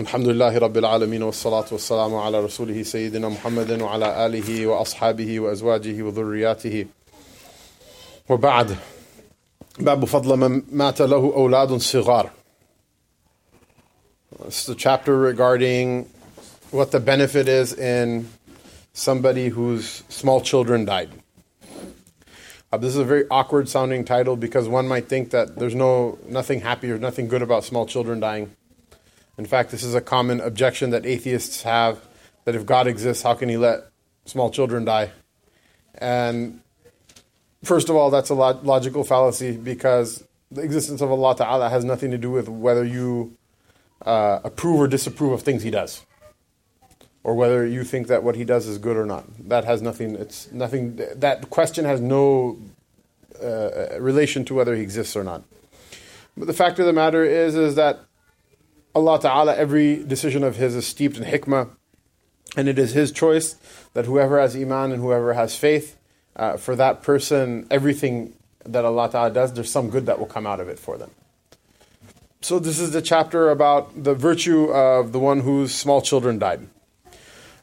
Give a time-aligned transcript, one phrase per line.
[0.00, 6.86] الحمد لله رب العالمين والصلاة والسلام على رسوله سيدنا محمد وعلى آله وأصحابه وأزواجه وذرياته
[8.28, 8.76] وبعد
[9.78, 12.30] باب فضل من مات له أولاد صغار
[14.46, 16.08] It's the chapter regarding
[16.70, 18.28] what the benefit is in
[18.92, 21.10] somebody whose small children died.
[22.70, 26.18] Uh, this is a very awkward sounding title because one might think that there's no
[26.28, 28.54] nothing happy or nothing good about small children dying.
[29.37, 32.05] In fact, this is a common objection that atheists have
[32.45, 33.85] that if God exists, how can he let
[34.25, 35.11] small children die?
[35.95, 36.61] And
[37.63, 41.83] first of all, that's a log- logical fallacy because the existence of Allah Ta'ala has
[41.83, 43.35] nothing to do with whether you
[44.05, 46.05] uh, approve or disapprove of things he does
[47.23, 49.25] or whether you think that what he does is good or not.
[49.47, 50.15] That has nothing.
[50.15, 50.99] It's nothing.
[51.15, 52.57] That question has no
[53.41, 55.43] uh, relation to whether he exists or not.
[56.35, 58.01] But the fact of the matter is, is that
[58.94, 61.70] Allah Taala, every decision of His is steeped in hikmah,
[62.56, 63.56] and it is His choice
[63.94, 65.96] that whoever has iman and whoever has faith,
[66.36, 68.32] uh, for that person, everything
[68.64, 71.10] that Allah Taala does, there's some good that will come out of it for them.
[72.40, 76.68] So this is the chapter about the virtue of the one whose small children died.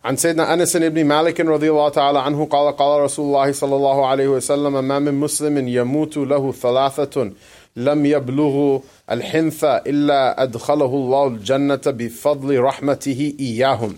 [0.05, 4.05] عن سيدنا أنس بن مالك رضي الله تعالى عنه قال قال رسول الله صلى الله
[4.05, 7.31] عليه وسلم ما من مسلم يموت له ثلاثة
[7.75, 8.79] لم يبلغ
[9.11, 13.95] الحنث إلا أدخله الله الجنة بفضل رحمته إياهم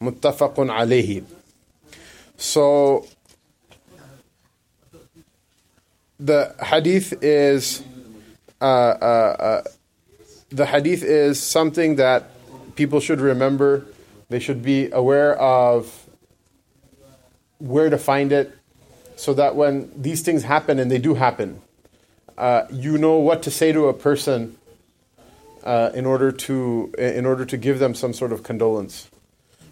[0.00, 1.22] متفق عليه
[2.36, 3.04] So
[6.20, 7.82] the hadith is
[8.60, 9.62] uh, uh, uh,
[10.50, 12.30] the hadith is something that
[12.76, 13.86] people should remember
[14.28, 16.06] they should be aware of
[17.58, 18.54] where to find it
[19.16, 21.60] so that when these things happen, and they do happen,
[22.37, 24.57] uh, you know what to say to a person
[25.63, 29.09] uh, in order to in order to give them some sort of condolence.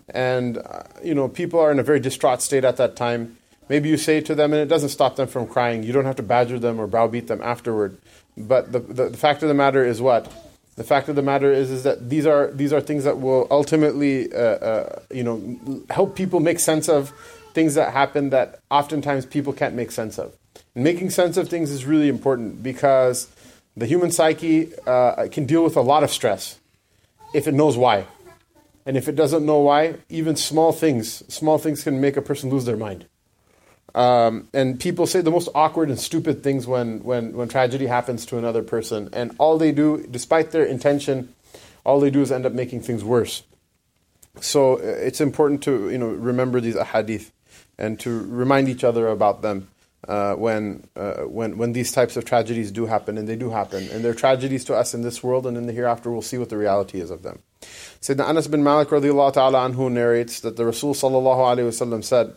[0.09, 3.37] And uh, you know, people are in a very distraught state at that time.
[3.69, 5.83] Maybe you say to them, and it doesn't stop them from crying.
[5.83, 7.97] You don't have to badger them or browbeat them afterward.
[8.37, 10.31] But the, the, the fact of the matter is what
[10.75, 13.47] the fact of the matter is, is that these are these are things that will
[13.51, 17.11] ultimately, uh, uh, you know, help people make sense of
[17.53, 20.33] things that happen that oftentimes people can't make sense of.
[20.73, 23.27] Making sense of things is really important because
[23.75, 26.59] the human psyche uh, can deal with a lot of stress
[27.33, 28.05] if it knows why,
[28.85, 32.49] and if it doesn't know why, even small things, small things can make a person
[32.49, 33.05] lose their mind.
[33.93, 38.25] Um, and people say the most awkward and stupid things when, when, when tragedy happens
[38.27, 39.09] to another person.
[39.11, 41.33] And all they do, despite their intention,
[41.83, 43.43] all they do is end up making things worse.
[44.39, 47.31] So uh, it's important to you know remember these ahadith
[47.77, 49.67] and to remind each other about them
[50.07, 53.87] uh, when, uh, when, when these types of tragedies do happen, and they do happen.
[53.91, 56.49] And they're tragedies to us in this world, and in the hereafter we'll see what
[56.49, 57.39] the reality is of them.
[58.01, 62.35] Sayyidina Anas bin Malik ta'ala anhu narrates that the Rasul sallallahu alayhi wasallam said,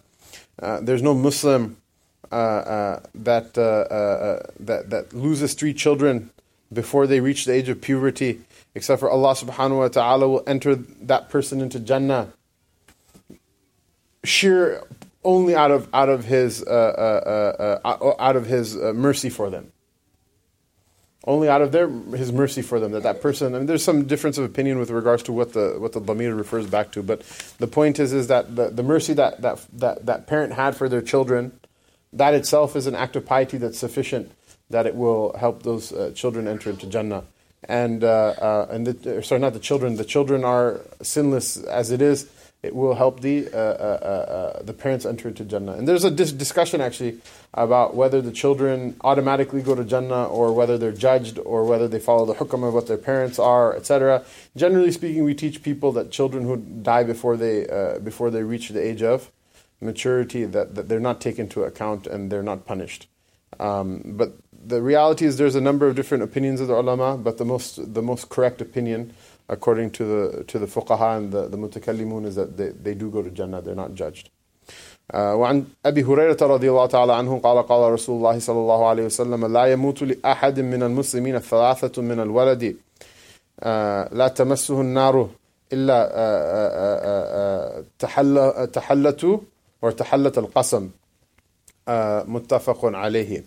[0.63, 1.79] uh, there's no Muslim
[2.31, 6.31] uh, uh, that, uh, that, that loses three children
[6.73, 8.41] before they reach the age of puberty,
[8.75, 12.33] except for Allah subhanahu wa ta'ala will enter that person into Jannah.
[14.25, 14.83] Sheer
[15.25, 19.73] only out of out of his out of his mercy for them.
[21.27, 24.05] Only out of their his mercy for them that that person I mean there's some
[24.05, 27.23] difference of opinion with regards to what the what the Dhamir refers back to but
[27.59, 30.87] the point is is that the, the mercy that, that that that parent had for
[30.87, 31.59] their children
[32.13, 34.33] that itself is an act of piety that's sufficient
[34.71, 37.25] that it will help those uh, children enter into Jannah.
[37.67, 42.03] And uh, uh, and the, sorry not the children the children are sinless as it
[42.03, 42.29] is
[42.65, 45.73] it will help the uh, uh, uh, the parents enter into Jannah.
[45.73, 47.19] And there's a dis- discussion actually
[47.53, 52.01] about whether the children automatically go to Jannah or whether they're judged or whether they
[52.01, 54.25] follow the hukam of what their parents are, etc.
[54.57, 58.71] Generally speaking, we teach people that children who die before they uh, before they reach
[58.71, 59.31] the age of
[59.81, 63.07] maturity that, that they're not taken into account and they're not punished.
[63.61, 64.33] Um, but
[64.67, 67.93] the reality is there's a number of different opinions of the ulama, but the most
[67.93, 69.13] the most correct opinion
[69.48, 73.10] according to the to the fuqaha and the, the mutakallimun is that they, they do
[73.10, 74.30] go to Jannah, they're not judged.
[75.14, 79.06] Uh, وعن أبي هريرة رضي الله تعالى عنه قال قال رسول الله صلى الله عليه
[79.06, 82.76] وسلم لا يموت لأحد من المسلمين ثلاثة من الولد
[84.12, 85.30] لا تمسه النار
[85.74, 89.42] إلا تحل تحلت
[89.82, 90.90] وتحلت القسم
[92.28, 93.44] متفق عليه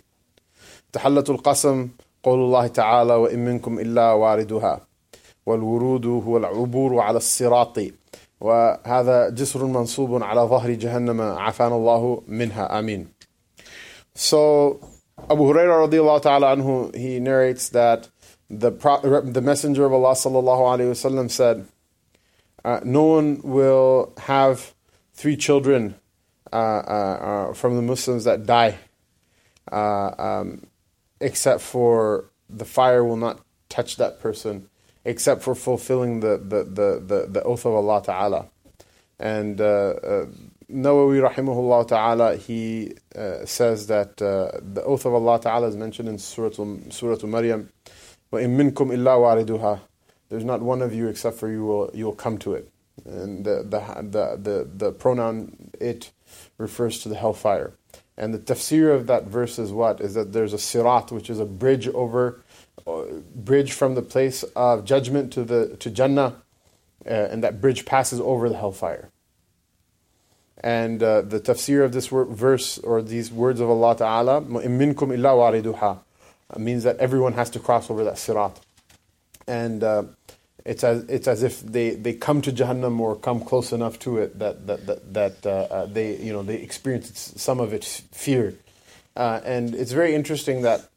[0.92, 1.88] تحلت القسم
[2.22, 4.80] قول الله تعالى وإن منكم إلا واردها
[5.46, 7.78] والورود هو العبور على الصراط
[8.40, 13.08] وهذا جسر منصوب على ظهر جهنم عافانا الله منها آمين
[14.14, 14.80] So
[15.30, 18.08] Abu Hurairah radiallahu ta'ala anhu, he narrates that
[18.50, 18.70] the,
[19.24, 21.66] the messenger of Allah sallallahu alayhi wasallam said,
[22.64, 24.74] uh, no one will have
[25.14, 25.94] three children
[26.52, 28.78] uh, uh, uh from the Muslims that die,
[29.70, 30.66] uh, um,
[31.20, 33.40] except for the fire will not
[33.70, 34.68] touch that person,
[35.06, 38.46] except for fulfilling the, the, the, the, the oath of Allah Ta'ala.
[39.18, 39.94] And uh,
[40.72, 46.08] Nawawi rahimahullah ta'ala, he uh, says that uh, the oath of Allah ta'ala is mentioned
[46.08, 46.50] in Surah,
[46.88, 47.68] Surah Maryam.
[48.32, 49.80] وَإِن مِّنكُمْ إِلَّا وَارِدُهَا
[50.30, 52.70] There's not one of you except for you will, you will come to it.
[53.04, 56.10] And the, the, the, the, the pronoun it
[56.56, 57.74] refers to the hellfire.
[58.16, 60.00] And the tafsir of that verse is what?
[60.00, 62.42] Is that there's a sirat, which is a bridge over,
[62.86, 63.04] uh,
[63.34, 66.42] bridge from the place of judgment to the to Jannah,
[67.06, 69.10] uh, and that bridge passes over the hellfire.
[70.62, 75.64] And uh, the tafsir of this verse or these words of Allah Ta'ala, مِنْكُمْ إِلَّا
[75.64, 75.98] وَارِدُهَا
[76.58, 78.60] means that everyone has to cross over that sirat.
[79.48, 80.04] And uh,
[80.67, 84.17] it's, as, it's as if they, they come to Jahannam or come close enough to
[84.17, 88.01] it that, that, that, that uh, uh they, you know, they experience some of its
[88.11, 88.53] fear.
[89.15, 90.89] Uh, and it's very interesting that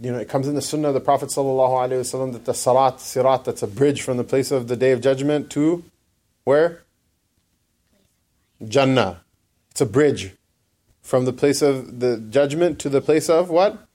[0.00, 2.52] you know, it comes in the Sunnah of the Prophet sallallahu alaihi wasallam that the
[2.52, 5.84] Sarat, Sirat, that's a bridge from the place of the Day of Judgment to
[6.44, 6.82] where?
[8.66, 9.22] Jannah.
[9.70, 10.34] It's a bridge
[11.02, 13.86] from the place of the judgment to the place of what?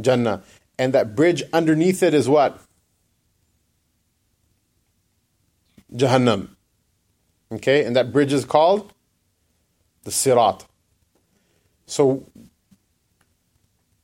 [0.00, 0.42] Jannah.
[0.78, 2.60] And that bridge underneath it is what?
[5.94, 6.48] Jahannam.
[7.50, 8.92] Okay, and that bridge is called
[10.04, 10.66] the Sirat.
[11.86, 12.26] So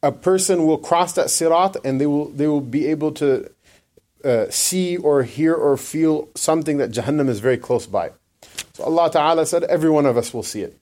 [0.03, 3.51] a person will cross that Sirat and they will they will be able to
[4.25, 8.13] uh, see or hear or feel something that Jahannam is very close by.
[8.73, 10.79] So Allah Ta'ala said, every one of us will see it.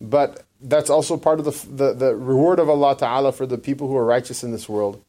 [0.00, 3.88] But that's also part of the, the, the reward of Allah Ta'ala for the people
[3.88, 5.02] who are righteous in this world.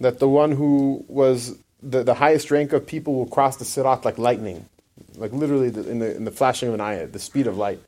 [0.00, 4.04] That the one who was the, the highest rank of people will cross the sirat
[4.04, 4.68] like lightning.
[5.16, 7.80] Like literally the, in, the, in the flashing of an eye, the speed of light,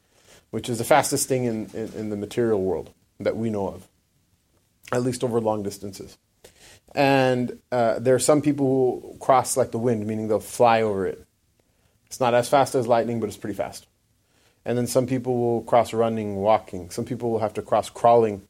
[0.51, 3.89] which is the fastest thing in, in, in the material world that we know of,
[4.93, 6.17] at least over long distances.
[6.95, 11.07] And uh, there are some people who cross like the wind, meaning they'll fly over
[11.07, 11.25] it.
[12.07, 13.87] It's not as fast as lightning, but it's pretty fast.
[14.65, 16.91] And then some people will cross running, walking.
[16.91, 18.43] Some people will have to cross crawling.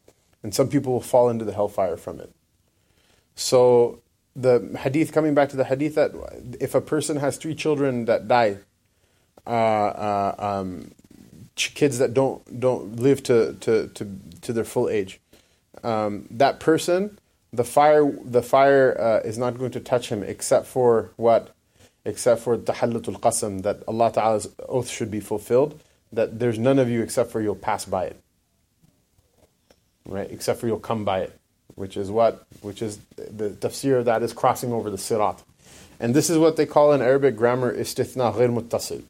[0.43, 2.33] And some people will fall into the hellfire from it.
[3.35, 4.01] So
[4.37, 6.13] the hadith, coming back to the hadith, that
[6.61, 8.59] if a person has three children that die,
[9.47, 10.93] uh, uh, um,
[11.57, 15.21] kids that don't don't live to to to, to their full age,
[15.83, 17.19] um, that person,
[17.53, 21.55] the fire the fire uh, is not going to touch him except for what
[22.05, 25.81] except for tahallatul qasam, that Allah Ta'ala's oath should be fulfilled,
[26.13, 28.21] that there's none of you except for you'll pass by it.
[30.07, 30.31] Right?
[30.31, 31.38] Except for you'll come by it.
[31.79, 32.45] Which is what?
[32.61, 35.41] Which is the tafsir of that is crossing over the sirat.
[36.01, 39.05] And this is what they call in Arabic grammar istithna ghair muttasil.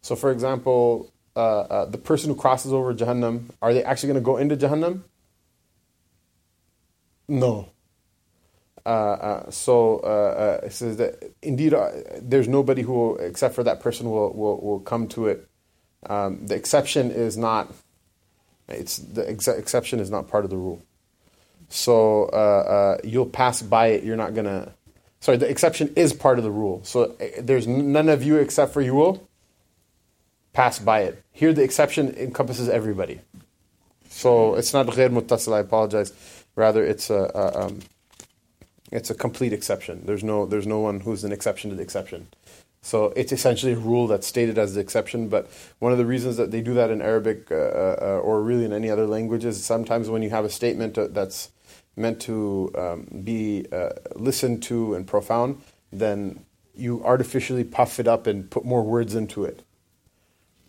[0.00, 4.22] So for example, uh, uh, the person who crosses over Jahannam, are they actually going
[4.22, 5.02] to go into Jahannam?
[7.28, 7.68] No.
[8.86, 11.74] Uh, uh, so uh, it says that indeed
[12.22, 15.46] there's nobody who, will, except for that person, will will, will come to it.
[16.08, 17.70] Um, the exception is not.
[18.66, 20.80] It's the ex- exception is not part of the rule.
[21.69, 24.03] So you'll pass by it.
[24.03, 24.73] You're not gonna.
[25.19, 26.81] Sorry, the exception is part of the rule.
[26.83, 29.27] So there's none of you except for you will
[30.51, 31.23] pass by it.
[31.31, 33.21] Here, the exception encompasses everybody.
[34.09, 35.53] So it's not غير متصل.
[35.53, 36.13] I apologize.
[36.55, 37.31] Rather, it's a.
[37.33, 37.79] a um,
[38.93, 40.03] it's a complete exception.
[40.05, 42.27] There's no there's no one who's an exception to the exception.
[42.83, 45.29] So it's essentially a rule that's stated as the exception.
[45.29, 48.65] But one of the reasons that they do that in Arabic uh, uh, or really
[48.65, 51.49] in any other languages, sometimes when you have a statement uh, that's
[51.98, 55.60] meant to um, be uh, listened to and profound,
[55.92, 59.64] then you artificially puff it up and put more words into it.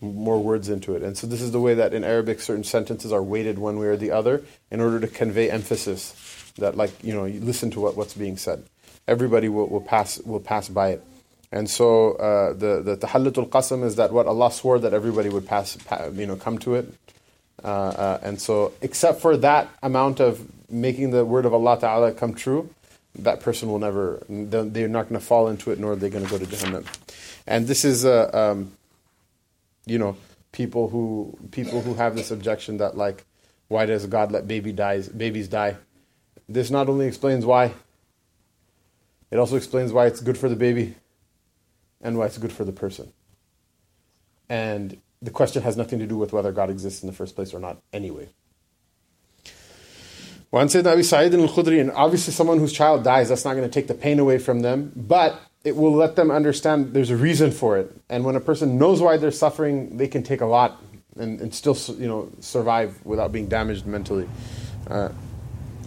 [0.02, 1.04] More words into it.
[1.04, 3.88] And so this is the way that in Arabic certain sentences are weighted one way
[3.88, 6.14] or the other in order to convey emphasis
[6.58, 8.64] that like you know you listen to what, what's being said.
[9.08, 11.04] Everybody will, will pass will pass by it.
[11.52, 15.48] And so uh, the the tahallatul qasam is that what Allah swore that everybody would
[15.48, 15.78] pass,
[16.14, 16.94] you know, come to it.
[17.64, 22.18] Uh, uh, and so, except for that amount of making the word of Allah Taala
[22.18, 22.70] come true,
[23.16, 24.24] that person will never.
[24.30, 26.86] They're not going to fall into it, nor are they going to go to Jahannam.
[27.48, 28.72] And this is, uh, um,
[29.86, 30.16] you know,
[30.52, 33.26] people who people who have this objection that like,
[33.68, 35.78] why does God let baby dies babies die?
[36.48, 37.74] This not only explains why,
[39.32, 40.96] it also explains why it's good for the baby
[42.02, 43.12] and why it's good for the person.
[44.48, 47.55] And the question has nothing to do with whether God exists in the first place
[47.55, 48.29] or not, anyway.
[50.51, 53.69] One said Abi Sa'id al Khudri, and obviously someone whose child dies, that's not going
[53.69, 54.93] to take the pain away from them.
[54.95, 57.91] But it will let them understand there's a reason for it.
[58.09, 60.81] And when a person knows why they're suffering, they can take a lot
[61.17, 64.29] and, and still you know survive without being damaged mentally.
[64.89, 65.09] Uh,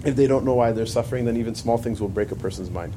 [0.06, 2.70] if they don't know why they're suffering, then even small things will break a person's
[2.70, 2.94] mind.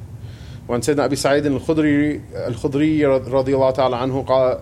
[0.69, 4.59] وعن سيدنا أبي سعيد الخدري الخدري رضي الله تعالى عنه قال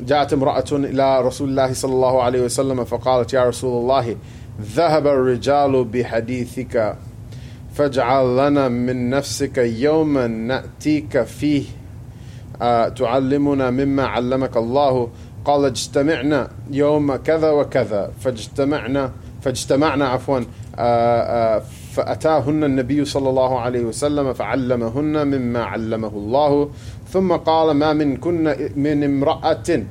[0.00, 4.16] جاءت امرأة إلى رسول الله صلى الله عليه وسلم فقالت يا رسول الله
[4.62, 6.96] ذهب الرجال بحديثك
[7.74, 11.64] فاجعل لنا من نفسك يوما نأتيك فيه
[12.62, 15.08] آه تعلمنا مما علمك الله.
[15.44, 18.10] قال اجتمعنا يوم كذا وكذا.
[18.20, 19.12] فاجتمعنا
[19.42, 21.20] فاجتمعنا عفوا آه
[21.58, 21.62] آه
[21.92, 26.70] فأتاهن النبي صلى الله عليه وسلم فعلمهن مما علمه الله.
[27.12, 29.84] ثم قال ما من كن من امرأة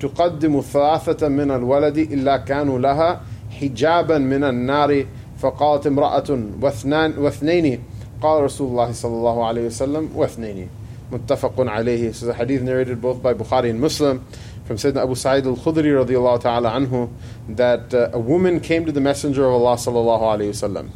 [0.00, 3.20] تقدم ثلاثة من الولد إلا كانوا لها
[3.50, 5.04] حجابا من النار
[5.38, 7.80] فقالت امرأة واثنان واثنين
[8.22, 10.68] قال رسول الله صلى الله عليه وسلم واثنين
[11.12, 14.24] متفق عليه So the hadith narrated both by Bukhari and Muslim
[14.64, 17.10] from Sayyidina Abu Sa'id al-Khudri radiallahu ta'ala anhu
[17.48, 20.88] that uh, a woman came to the Messenger of Allah sallallahu alayhi wasallam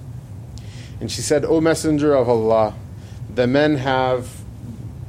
[1.00, 2.74] and she said, O Messenger of Allah,
[3.34, 4.45] the men have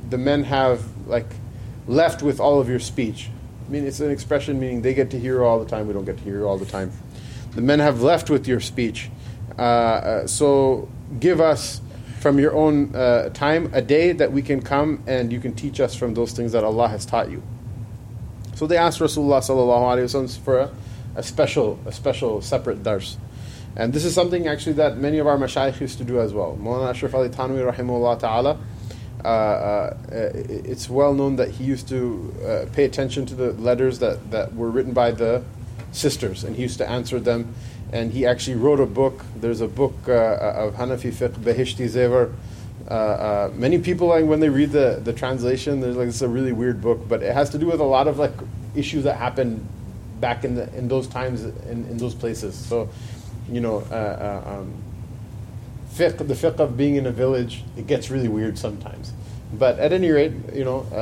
[0.10, 1.28] the men have like
[1.88, 3.30] left with all of your speech.
[3.68, 6.06] I mean it's an expression meaning they get to hear all the time, we don't
[6.06, 6.92] get to hear all the time.
[7.52, 9.10] The men have left with your speech.
[9.58, 10.88] Uh, uh, so
[11.20, 11.82] give us
[12.20, 15.80] from your own uh, time a day that we can come and you can teach
[15.80, 17.42] us from those things that Allah has taught you.
[18.56, 20.72] So they asked Rasulullah sallallahu alaihi wasallam for a,
[21.16, 23.18] a, special, a special separate dars.
[23.76, 26.58] And this is something actually that many of our mashayikh used to do as well.
[26.60, 28.58] Mawlana Ashraf Ali Thanwi rahimahullah ta'ala,
[29.24, 34.00] uh, uh, it's well known that he used to uh, pay attention to the letters
[34.00, 35.44] that, that were written by the
[35.92, 37.54] sisters, and he used to answer them
[37.92, 39.24] and he actually wrote a book.
[39.36, 42.34] There's a book uh, of Hanafi fiqh, Behishti Zevar.
[42.90, 46.28] Uh, uh, many people, like, when they read the, the translation, they're like, it's a
[46.28, 48.34] really weird book, but it has to do with a lot of like
[48.76, 49.66] issues that happened
[50.20, 52.56] back in the in those times in, in those places.
[52.56, 52.90] So,
[53.50, 54.74] you know, uh, uh, um,
[55.98, 59.13] fiqh, the fiqh of being in a village, it gets really weird sometimes.
[59.54, 60.96] But at any rate, you know, uh,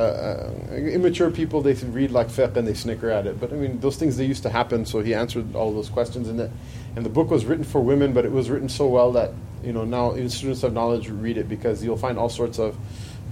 [0.70, 3.40] uh, immature people they read like fiqh and they snicker at it.
[3.40, 4.86] But I mean, those things they used to happen.
[4.86, 6.50] So he answered all those questions, and the
[6.94, 9.32] and the book was written for women, but it was written so well that
[9.64, 12.76] you know now students of knowledge read it because you'll find all sorts of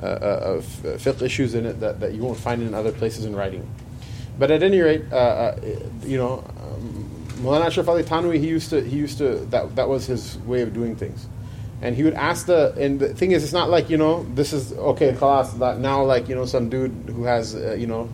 [0.02, 3.24] uh, uh of fiqh issues in it that, that you won't find in other places
[3.24, 3.68] in writing.
[4.36, 5.60] But at any rate, uh, uh,
[6.02, 10.06] you know, um, Ashraf Ali Thanwi he used to he used to that that was
[10.06, 11.28] his way of doing things
[11.84, 14.54] and he would ask the and the thing is it's not like you know this
[14.54, 18.08] is okay class that now like you know some dude who has uh, you know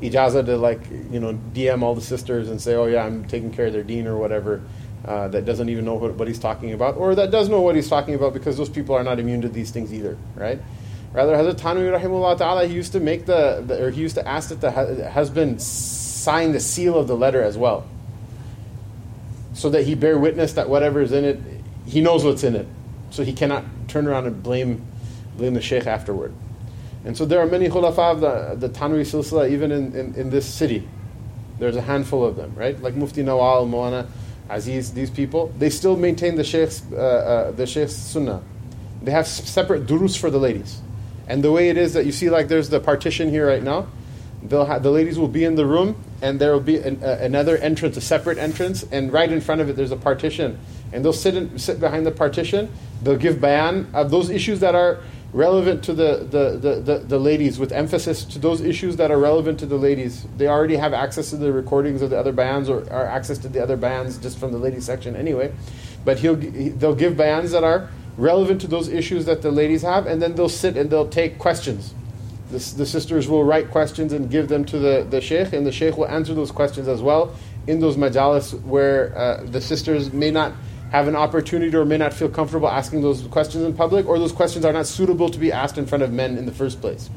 [0.00, 3.52] ijaza to like you know dm all the sisters and say oh yeah i'm taking
[3.52, 4.62] care of their dean or whatever
[5.04, 7.74] uh, that doesn't even know what, what, he's talking about or that does know what
[7.74, 10.60] he's talking about because those people are not immune to these things either right?
[11.12, 14.28] Rather Hazrat Thanwi rahimullah ta'ala he used to make the, the, or he used to
[14.28, 17.84] ask that the husband sign the seal of the letter as well.
[19.54, 21.40] So that he bear witness that whatever is in it
[21.86, 22.68] he knows what's in it
[23.10, 24.84] so he cannot turn around and blame,
[25.36, 26.32] blame the sheikh afterward.
[27.04, 30.30] And so there are many khulafa of the, the Thanwi silsila even in, in, in,
[30.30, 30.86] this city.
[31.58, 32.80] There's a handful of them, right?
[32.80, 34.06] Like Mufti Nawal, Moana,
[34.48, 38.42] Aziz, these people, they still maintain the sheikh's, uh, uh, the sheikh's sunnah.
[39.02, 40.80] They have separate durus for the ladies.
[41.26, 43.86] And the way it is that you see, like there's the partition here right now,
[44.50, 47.56] have, the ladies will be in the room, and there will be an, uh, another
[47.58, 50.58] entrance, a separate entrance, and right in front of it there's a partition
[50.92, 52.70] and they'll sit in, sit behind the partition.
[53.02, 55.00] They'll give bayan of those issues that are
[55.32, 59.18] relevant to the, the, the, the, the ladies, with emphasis to those issues that are
[59.18, 60.26] relevant to the ladies.
[60.36, 63.48] They already have access to the recordings of the other bayans or, or access to
[63.48, 65.52] the other bayans just from the ladies section anyway.
[66.04, 69.82] But he'll, he, they'll give bayans that are relevant to those issues that the ladies
[69.82, 71.94] have, and then they'll sit and they'll take questions.
[72.50, 75.72] The, the sisters will write questions and give them to the, the sheikh, and the
[75.72, 77.34] sheikh will answer those questions as well
[77.66, 80.52] in those majalis where uh, the sisters may not
[80.90, 84.32] have an opportunity or may not feel comfortable asking those questions in public, or those
[84.32, 87.08] questions are not suitable to be asked in front of men in the first place.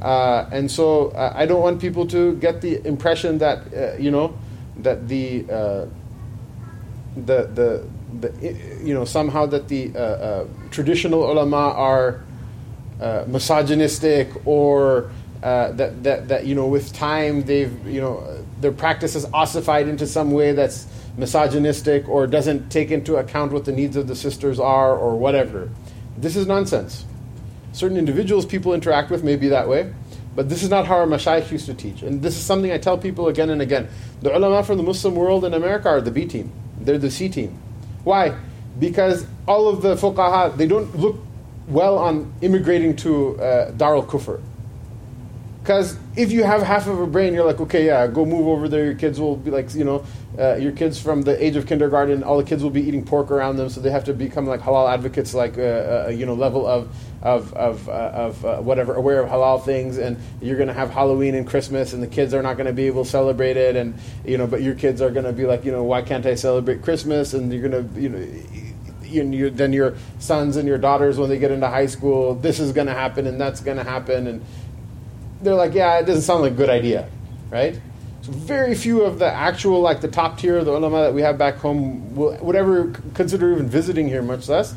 [0.00, 4.10] Uh, and so uh, I don't want people to get the impression that uh, you
[4.10, 4.34] know
[4.78, 5.86] that the uh,
[7.16, 7.86] the the
[8.20, 12.22] the you know somehow that the uh, uh, traditional ulama are
[13.26, 15.10] misogynistic or
[15.42, 20.06] that, that that you know with time they've you know their practice is ossified into
[20.06, 20.86] some way that's
[21.16, 25.70] misogynistic or doesn't take into account what the needs of the sisters are or whatever.
[26.16, 27.04] This is nonsense.
[27.72, 29.92] Certain individuals people interact with may be that way,
[30.34, 32.02] but this is not how our mashayikh used to teach.
[32.02, 33.88] And this is something I tell people again and again.
[34.22, 36.52] The ulama from the Muslim world in America are the B team.
[36.80, 37.58] They're the C team.
[38.04, 38.36] Why?
[38.78, 41.16] Because all of the fuqaha, they don't look
[41.68, 44.40] well on immigrating to uh, Darul Kufr.
[45.70, 48.68] Because if you have half of a brain, you're like, okay, yeah, go move over
[48.68, 48.84] there.
[48.86, 50.04] Your kids will be like, you know,
[50.36, 53.30] uh, your kids from the age of kindergarten, all the kids will be eating pork
[53.30, 55.60] around them, so they have to become like halal advocates, like uh,
[56.08, 59.96] uh, you know, level of of of, uh, of uh, whatever, aware of halal things,
[59.98, 62.72] and you're going to have Halloween and Christmas, and the kids are not going to
[62.72, 65.46] be able to celebrate it, and you know, but your kids are going to be
[65.46, 67.32] like, you know, why can't I celebrate Christmas?
[67.32, 68.26] And you're going to, you know.
[69.10, 72.60] You, you, then your sons and your daughters, when they get into high school, this
[72.60, 74.40] is going to happen and that's going to happen, and
[75.42, 77.08] they're like, yeah, it doesn't sound like a good idea,
[77.50, 77.78] right?
[78.22, 81.22] So very few of the actual, like the top tier of the ulama that we
[81.22, 84.74] have back home will, would ever consider even visiting here, much less,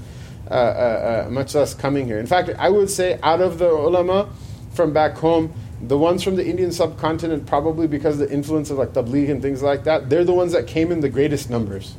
[0.49, 2.19] uh, uh, uh, much less coming here.
[2.19, 4.29] In fact, I would say out of the ulama
[4.73, 8.77] from back home, the ones from the Indian subcontinent, probably because of the influence of
[8.77, 11.95] like tabligh and things like that, they're the ones that came in the greatest numbers.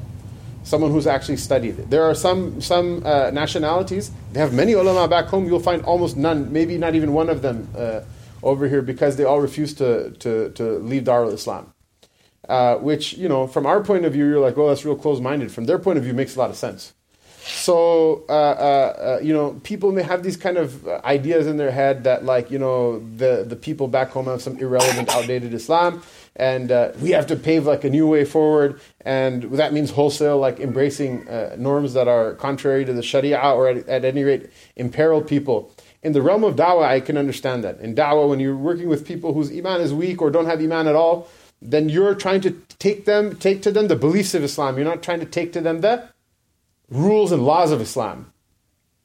[0.62, 1.90] Someone who's actually studied it.
[1.90, 4.11] There are some some uh, nationalities.
[4.33, 5.44] They have many ulama back home.
[5.44, 8.00] You'll find almost none, maybe not even one of them uh,
[8.44, 11.72] over here because they all refuse to, to, to leave Darul Islam.
[12.48, 15.18] Uh, which, you know, from our point of view, you're like, well, that's real close
[15.18, 15.50] minded.
[15.50, 16.92] From their point of view, makes a lot of sense.
[17.46, 21.70] So, uh, uh, uh, you know, people may have these kind of ideas in their
[21.70, 26.02] head that, like, you know, the, the people back home have some irrelevant, outdated Islam,
[26.36, 28.80] and uh, we have to pave like a new way forward.
[29.02, 33.68] And that means wholesale, like embracing uh, norms that are contrary to the Sharia or
[33.68, 35.74] at, at any rate imperil people
[36.04, 37.80] in the realm of da'wah, I can understand that.
[37.80, 40.87] In da'wah, when you're working with people whose iman is weak or don't have iman
[40.87, 41.28] at all,
[41.62, 44.76] then you're trying to take them, take to them the beliefs of Islam.
[44.76, 46.08] You're not trying to take to them the
[46.90, 48.32] rules and laws of Islam.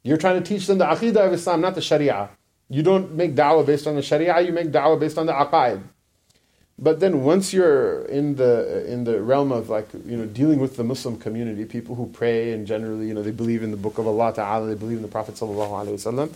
[0.02, 2.28] You're trying to teach them the aqidah of Islam, not the sharia.
[2.68, 5.82] You don't make da'wah based on the sharia, you make da'wah based on the aqaid.
[6.82, 10.76] But then once you're in the in the realm of like you know dealing with
[10.76, 13.98] the Muslim community, people who pray and generally you know they believe in the Book
[13.98, 16.30] of Allah Taala, they believe in the Prophet sallallahu alaihi wasallam,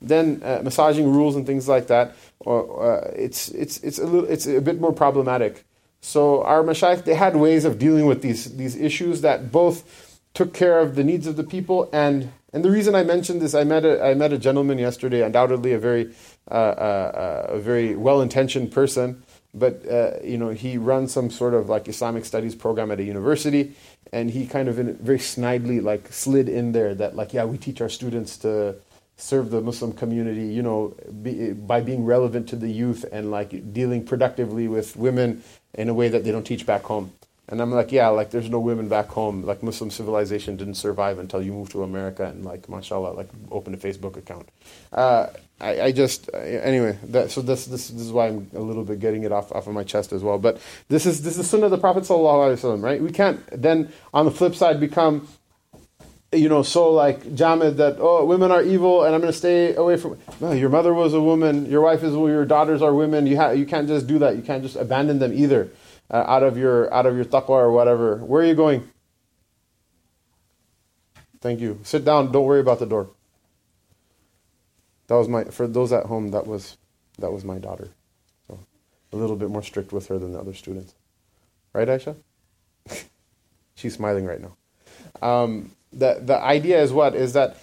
[0.00, 4.28] then uh, massaging rules and things like that, or uh, it's it's it's a little
[4.28, 5.64] it's a bit more problematic.
[6.00, 10.54] So our mashayikh they had ways of dealing with these these issues that both took
[10.54, 13.62] care of the needs of the people and and the reason I mentioned this, I
[13.62, 16.12] met a I met a gentleman yesterday, undoubtedly a very
[16.50, 19.22] uh, uh, a very well intentioned person
[19.54, 23.02] but uh, you know he runs some sort of like Islamic studies program at a
[23.02, 23.74] university,
[24.12, 27.58] and he kind of in, very snidely like slid in there that like yeah we
[27.58, 28.76] teach our students to
[29.20, 33.72] serve the Muslim community, you know, be, by being relevant to the youth and like
[33.72, 35.42] dealing productively with women
[35.74, 37.12] in a way that they don't teach back home.
[37.48, 39.42] And I'm like, yeah, like there's no women back home.
[39.42, 43.74] Like Muslim civilization didn't survive until you moved to America and like, mashallah, like open
[43.74, 44.48] a Facebook account.
[44.92, 45.26] Uh,
[45.60, 46.96] I, I, just anyway.
[47.08, 49.66] That, so this, this this is why I'm a little bit getting it off, off
[49.66, 50.38] of my chest as well.
[50.38, 53.00] But this is this is sunnah of the Prophet sallallahu alaihi wasallam, right?
[53.00, 55.28] We can't then on the flip side become,
[56.32, 59.74] you know, so like jamid that oh women are evil and I'm going to stay
[59.74, 60.18] away from.
[60.40, 61.66] No, your mother was a woman.
[61.66, 62.14] Your wife is.
[62.14, 63.26] Your daughters are women.
[63.26, 64.36] You ha- you can't just do that.
[64.36, 65.70] You can't just abandon them either
[66.10, 68.16] uh, out of your out of your taqwa or whatever.
[68.18, 68.88] Where are you going?
[71.40, 71.80] Thank you.
[71.82, 72.30] Sit down.
[72.30, 73.10] Don't worry about the door.
[75.08, 76.28] That was my for those at home.
[76.28, 76.76] That was
[77.18, 77.88] that was my daughter.
[78.46, 78.60] So
[79.12, 80.94] a little bit more strict with her than the other students.
[81.72, 82.14] Right, Aisha?
[83.74, 84.56] She's smiling right now.
[85.22, 87.56] Um, the the idea is what is that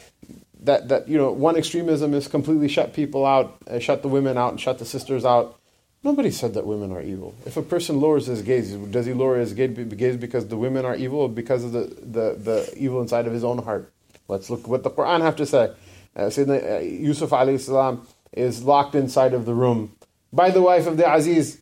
[0.61, 4.37] that that you know one extremism is completely shut people out, uh, shut the women
[4.37, 5.57] out, and shut the sisters out
[6.03, 7.33] Nobody said that women are evil.
[7.45, 10.95] If a person lowers his gaze, does he lower his gaze because the women are
[10.95, 13.91] evil or because of the, the, the evil inside of his own heart?
[14.27, 15.73] Let's look what the Quran have to say.
[16.15, 19.91] Uh, Sayyidina uh, Yusuf alayhi is locked inside of the room
[20.31, 21.61] by the wife of the Aziz.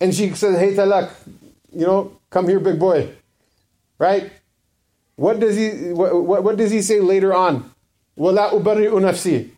[0.00, 1.10] And she says, Hayta lak,
[1.72, 3.10] you know, come here, big boy.
[3.98, 4.30] Right?
[5.16, 7.70] What does he what, what, does he say later on?
[8.16, 9.50] Wala ubari'u nafsi.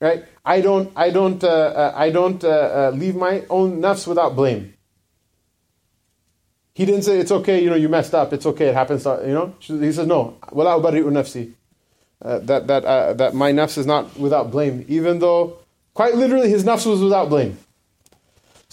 [0.00, 0.24] Right?
[0.44, 4.36] I don't, I don't, uh, uh, I don't uh, uh, leave my own nafs without
[4.36, 4.74] blame.
[6.74, 8.32] He didn't say it's okay, you know, you messed up.
[8.32, 9.04] It's okay, it happens.
[9.04, 10.36] You know, he says no.
[10.52, 11.52] Wala ubari'u nafsi.
[12.22, 15.58] Uh, that that uh, that my nafs is not without blame, even though
[15.92, 17.58] quite literally his nafs was without blame.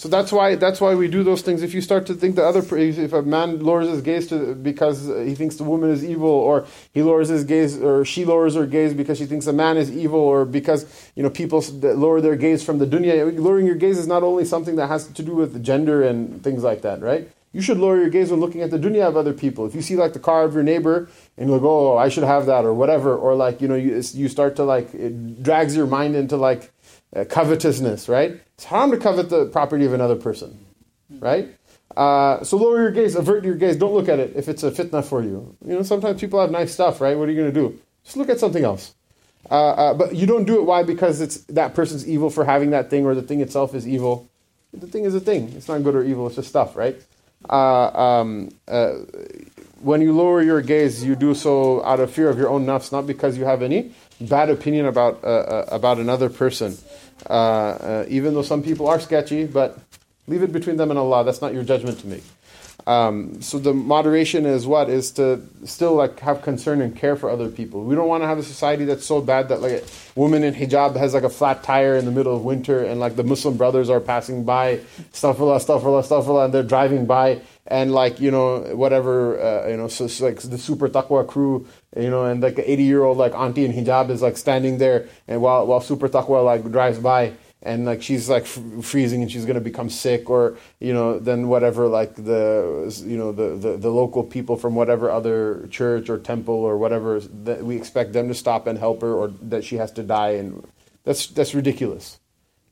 [0.02, 1.62] So that's why that's why we do those things.
[1.62, 5.06] If you start to think the other, if a man lowers his gaze to because
[5.06, 8.66] he thinks the woman is evil, or he lowers his gaze, or she lowers her
[8.66, 12.34] gaze because she thinks a man is evil, or because you know people lower their
[12.34, 13.38] gaze from the dunya.
[13.38, 16.64] Lowering your gaze is not only something that has to do with gender and things
[16.64, 17.30] like that, right?
[17.52, 19.66] You should lower your gaze when looking at the dunya of other people.
[19.66, 22.24] If you see like the car of your neighbor and you're like, oh, I should
[22.24, 25.76] have that, or whatever, or like you know, you you start to like it drags
[25.76, 26.71] your mind into like
[27.14, 28.40] uh, covetousness, right?
[28.54, 30.64] It's haram to covet the property of another person,
[31.18, 31.54] right?
[31.96, 33.76] Uh, so lower your gaze, avert your gaze.
[33.76, 35.56] Don't look at it if it's a fitna for you.
[35.66, 37.16] You know, sometimes people have nice stuff, right?
[37.16, 37.78] What are you going to do?
[38.04, 38.94] Just look at something else.
[39.50, 40.62] Uh, uh, but you don't do it.
[40.62, 40.82] Why?
[40.82, 44.28] Because it's that person's evil for having that thing, or the thing itself is evil.
[44.72, 45.52] The thing is a thing.
[45.54, 46.26] It's not good or evil.
[46.28, 46.96] It's just stuff, right?
[47.50, 48.92] Uh, um, uh,
[49.80, 52.92] when you lower your gaze, you do so out of fear of your own nafs,
[52.92, 56.78] not because you have any bad opinion about about another person.
[57.30, 59.78] Even though some people are sketchy, but
[60.26, 61.24] leave it between them and Allah.
[61.24, 62.24] That's not your judgment to make.
[62.86, 67.30] Um, so the moderation is what is to still like have concern and care for
[67.30, 67.84] other people.
[67.84, 69.82] We don't want to have a society that's so bad that like a
[70.16, 73.14] woman in hijab has like a flat tire in the middle of winter, and like
[73.14, 74.78] the Muslim brothers are passing by,
[75.12, 79.88] astaghfirullah, astaghfirullah, astaghfirullah, and they're driving by, and like you know whatever uh, you know,
[79.88, 83.18] so it's like the super taqwa crew, you know, and like an eighty year old
[83.18, 86.98] like auntie in hijab is like standing there, and while while super taqwa like drives
[86.98, 91.18] by and like she's like freezing and she's going to become sick or you know
[91.18, 96.10] then whatever like the you know the, the, the local people from whatever other church
[96.10, 99.64] or temple or whatever that we expect them to stop and help her or that
[99.64, 100.66] she has to die and
[101.04, 102.18] that's that's ridiculous.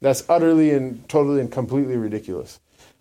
[0.01, 2.59] That's utterly and totally and completely ridiculous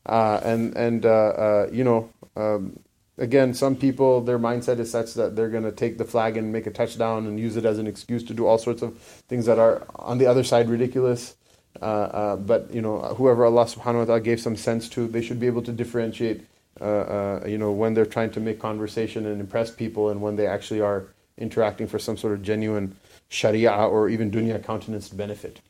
[0.10, 2.80] uh, and and uh, uh, you know um,
[3.18, 6.52] again some people their mindset is such that they're going to take the flag and
[6.52, 8.98] make a touchdown and use it as an excuse to do all sorts of
[9.30, 11.36] things that are on the other side ridiculous
[11.82, 15.22] uh, uh, but you know, whoever Allah Subhanahu wa Taala gave some sense to, they
[15.22, 16.46] should be able to differentiate.
[16.82, 20.82] You know, when they're trying to make conversation and impress people, and when they actually
[20.82, 22.96] are interacting for some sort of genuine
[23.30, 25.62] Sharia or even dunya countenance benefit.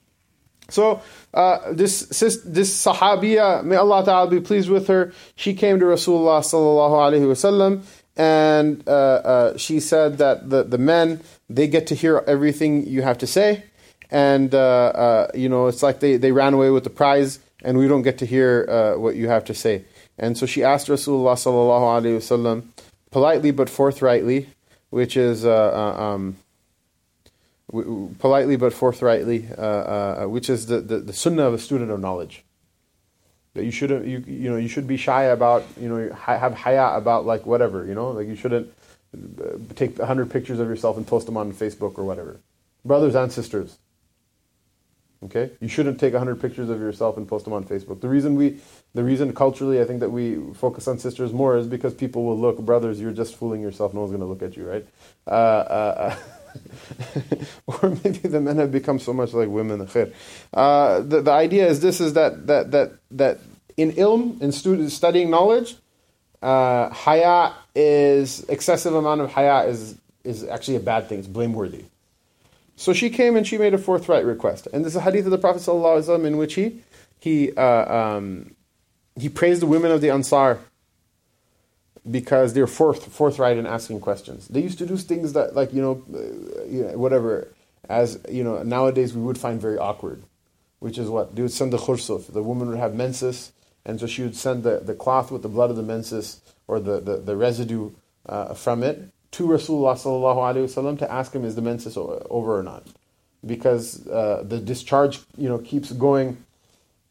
[0.71, 1.01] So
[1.33, 6.41] uh, this this Sahabiya, may Allah Ta'ala be pleased with her, she came to Rasulullah
[6.41, 7.83] Sallallahu Alaihi Wasallam
[8.15, 13.01] and uh, uh, she said that the, the men, they get to hear everything you
[13.01, 13.63] have to say
[14.11, 17.77] and uh, uh, you know it's like they, they ran away with the prize and
[17.77, 19.85] we don't get to hear uh, what you have to say.
[20.17, 22.63] And so she asked rasulullah sallallahu alaihi wasallam
[23.11, 24.49] politely but forthrightly
[24.89, 26.35] which is um,
[28.17, 32.43] politely but forthrightly uh, which is the, the, the, sunnah of a student of knowledge
[33.53, 36.95] that you shouldn't you, you know you should be shy about you know have haya
[36.95, 38.71] about like whatever you know like you shouldn't
[39.75, 42.39] take 100 pictures of yourself and post them on facebook or whatever
[42.83, 43.77] brothers and sisters
[45.21, 47.99] Okay, you shouldn't take 100 pictures of yourself and post them on Facebook.
[47.99, 48.57] The reason we,
[48.93, 52.39] the reason culturally, I think that we focus on sisters more is because people will
[52.39, 53.93] look, brothers, you're just fooling yourself.
[53.93, 54.87] No one's going to look at you, right?
[55.27, 56.15] Uh, uh,
[57.67, 59.87] or maybe the men have become so much like women.
[60.53, 63.39] Uh, the, the idea is this: is that that that that
[63.77, 65.75] in ilm, in student, studying knowledge,
[66.41, 71.19] uh, haya is excessive amount of haya is is actually a bad thing.
[71.19, 71.85] It's blameworthy.
[72.79, 74.67] So she came and she made a forthright request.
[74.71, 76.79] And there's a hadith of the Prophet ﷺ in which he,
[77.19, 78.55] he, uh, um,
[79.19, 80.59] he praised the women of the Ansar
[82.09, 84.47] because they're forth, forthright in asking questions.
[84.47, 87.47] They used to do things that, like, you know, uh, whatever,
[87.87, 90.23] as, you know, nowadays we would find very awkward,
[90.79, 91.35] which is what?
[91.35, 92.31] They would send the khursuf.
[92.31, 93.51] The woman would have menses,
[93.85, 96.79] and so she would send the, the cloth with the blood of the menses or
[96.79, 97.91] the, the, the residue
[98.27, 102.83] uh, from it to Rasulullah wasallam to ask him is the menses over or not,
[103.45, 106.43] because uh, the discharge you know keeps going,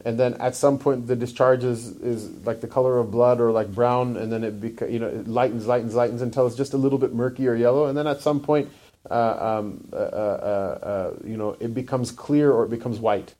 [0.04, 3.50] and then at some point the discharge is, is like the color of blood or
[3.50, 6.72] like brown, and then it beca- you know it lightens, lightens, lightens until it's just
[6.74, 8.70] a little bit murky or yellow, and then at some point.
[9.08, 9.98] Uh, um, uh, uh,
[10.82, 13.34] uh you know, it becomes clear or it becomes white.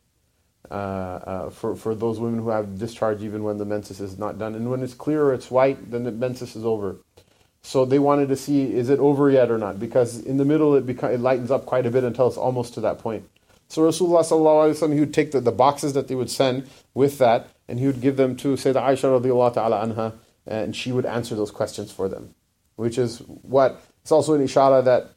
[0.71, 4.55] Uh, for for those women who have discharge even when the menses is not done.
[4.55, 6.99] And when it's clear or it's white, then the menses is over.
[7.63, 9.81] So they wanted to see is it over yet or not?
[9.81, 12.75] Because in the middle it, beca- it lightens up quite a bit until it's almost
[12.75, 13.29] to that point.
[13.69, 16.69] So Rasulullah sallallahu alaihi wasallam he would take the, the boxes that they would send
[16.95, 20.15] with that and he would give them to Sayyidah Aisha radiallahu ta'ala anha
[20.47, 22.35] and she would answer those questions for them.
[22.77, 25.11] Which is what it's also an ishara that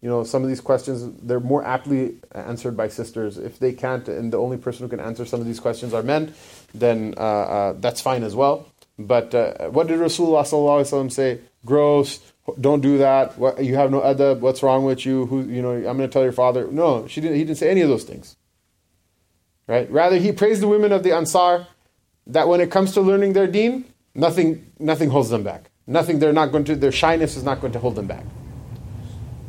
[0.00, 3.36] you know some of these questions they're more aptly answered by sisters.
[3.36, 6.02] If they can't and the only person who can answer some of these questions are
[6.02, 6.34] men
[6.72, 8.68] then uh, uh, that's fine as well.
[8.98, 11.40] But uh, what did rasulullah say?
[11.64, 12.20] Gross,
[12.60, 13.38] don't do that.
[13.38, 14.40] What, you have no adab.
[14.40, 15.26] What's wrong with you?
[15.26, 15.72] Who you know?
[15.72, 16.66] I'm going to tell your father.
[16.70, 17.36] No, she didn't.
[17.36, 18.36] He didn't say any of those things.
[19.66, 19.90] Right.
[19.90, 21.66] Rather, he praised the women of the Ansar
[22.26, 23.84] that when it comes to learning their Deen,
[24.14, 25.70] nothing nothing holds them back.
[25.86, 26.18] Nothing.
[26.18, 26.76] They're not going to.
[26.76, 28.24] Their shyness is not going to hold them back.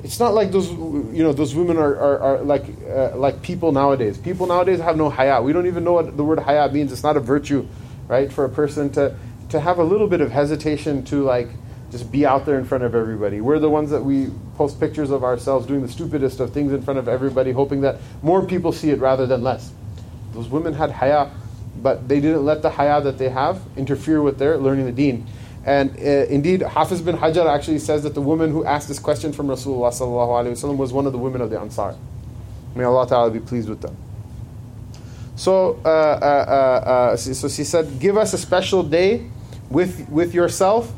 [0.04, 3.72] It's not like those you know those women are are, are like uh, like people
[3.72, 4.18] nowadays.
[4.18, 5.42] People nowadays have no haya.
[5.42, 6.92] We don't even know what the word haya means.
[6.92, 7.68] It's not a virtue,
[8.08, 8.32] right?
[8.32, 9.16] For a person to
[9.50, 11.50] to have a little bit of hesitation to like
[11.92, 13.42] just be out there in front of everybody.
[13.42, 16.82] We're the ones that we post pictures of ourselves doing the stupidest of things in
[16.82, 19.72] front of everybody, hoping that more people see it rather than less.
[20.34, 21.32] Those women had haya,
[21.82, 25.26] but they didn't let the haya that they have interfere with their learning the deen.
[25.66, 29.34] And uh, indeed, Hafiz bin Hajar actually says that the woman who asked this question
[29.34, 31.96] from Rasulullah was one of the women of the Ansar.
[32.76, 33.96] May Allah Ta'ala be pleased with them.
[35.36, 39.30] So, uh, uh, uh, uh so she said, give us a special day
[39.70, 40.94] with, with yourself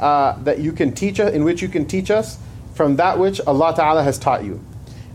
[0.00, 2.38] uh, that you can teach us, in which you can teach us
[2.74, 4.64] from that which Allah Ta'ala has taught you.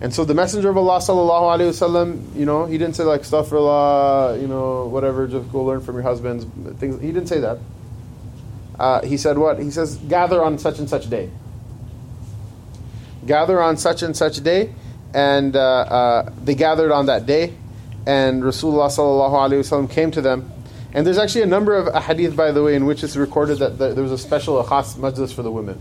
[0.02, 3.22] And so the Messenger of Allah Sallallahu Alaihi Wasallam, you know, he didn't say like,
[3.22, 6.46] astaghfirullah, you know, whatever, just go learn from your husbands.
[6.80, 7.02] Things.
[7.02, 7.58] He didn't say that.
[8.78, 9.58] Uh, he said what?
[9.58, 11.32] He says, gather on such and such day.
[13.26, 14.76] Gather on such and such day.
[15.14, 17.54] And uh, uh, they gathered on that day.
[18.06, 20.52] And Rasulullah Sallallahu Alaihi Wasallam came to them
[20.96, 23.78] and there's actually a number of hadith, by the way, in which it's recorded that
[23.78, 25.78] there was a special khas majlis for the women.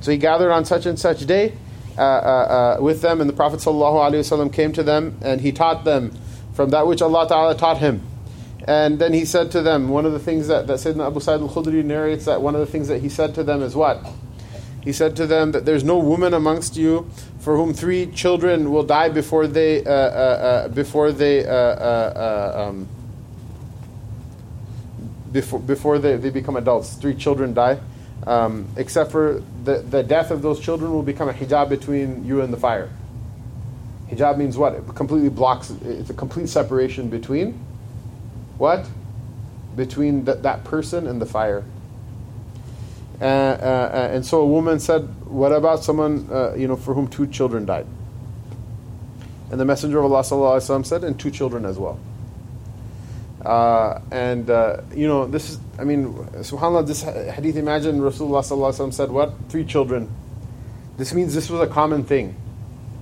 [0.00, 1.54] So he gathered on such and such day
[1.96, 5.84] uh, uh, uh, with them, and the Prophet ﷺ came to them, and he taught
[5.84, 6.12] them
[6.52, 8.02] from that which Allah Ta'ala taught him.
[8.66, 11.40] And then he said to them, one of the things that, that Sayyidina Abu Sa'id
[11.40, 14.06] al-Khudri narrates, that one of the things that he said to them is what?
[14.84, 17.08] He said to them that there's no woman amongst you
[17.40, 22.88] for whom three children will die before they, uh, uh, uh, before they um,
[25.32, 26.94] before, before they, they become adults.
[26.94, 27.78] Three children die.
[28.26, 32.40] Um, except for the, the death of those children will become a hijab between you
[32.40, 32.90] and the fire.
[34.10, 34.74] Hijab means what?
[34.74, 37.52] It completely blocks, it's a complete separation between
[38.58, 38.86] what?
[39.76, 41.64] Between th- that person and the fire.
[43.20, 46.94] Uh, uh, uh, and so a woman said, What about someone uh, you know, for
[46.94, 47.86] whom two children died?
[49.50, 51.98] And the Messenger of Allah said, And two children as well.
[53.48, 59.10] Uh, and uh, you know, this is, I mean, subhanAllah, this hadith, imagine Rasulullah said
[59.10, 59.32] what?
[59.48, 60.10] Three children.
[60.98, 62.36] This means this was a common thing.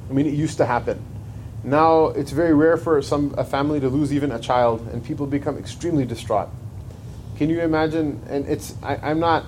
[0.08, 1.04] I mean, it used to happen.
[1.64, 5.26] Now, it's very rare for some a family to lose even a child, and people
[5.26, 6.48] become extremely distraught.
[7.38, 8.22] Can you imagine?
[8.28, 9.46] And it's, I, am not,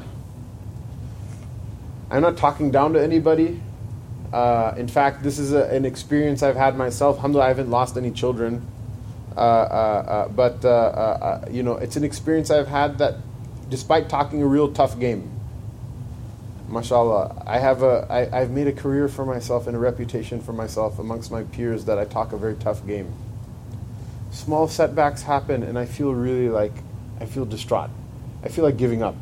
[2.10, 3.62] I'm not talking down to anybody.
[4.32, 7.18] Uh, in fact, this is a, an experience I've had myself.
[7.18, 8.66] Alhamdulillah, I haven't lost any children.
[9.38, 13.14] Uh, uh, uh, but you know, it's an experience I've had that,
[13.70, 15.30] despite talking a real tough game,
[16.68, 20.52] mashallah, I have a, I, I've made a career for myself and a reputation for
[20.52, 23.14] myself amongst my peers that I talk a very tough game.
[24.32, 26.72] Small setbacks happen, and I feel really like
[27.20, 27.90] I feel distraught.
[28.42, 29.14] I feel like giving up.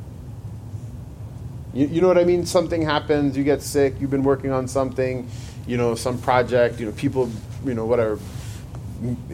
[1.74, 2.46] You, you know what I mean?
[2.46, 5.28] Something happens, you get sick, you've been working on something,
[5.66, 7.30] you know, some project, you know, people,
[7.66, 8.18] you know, whatever,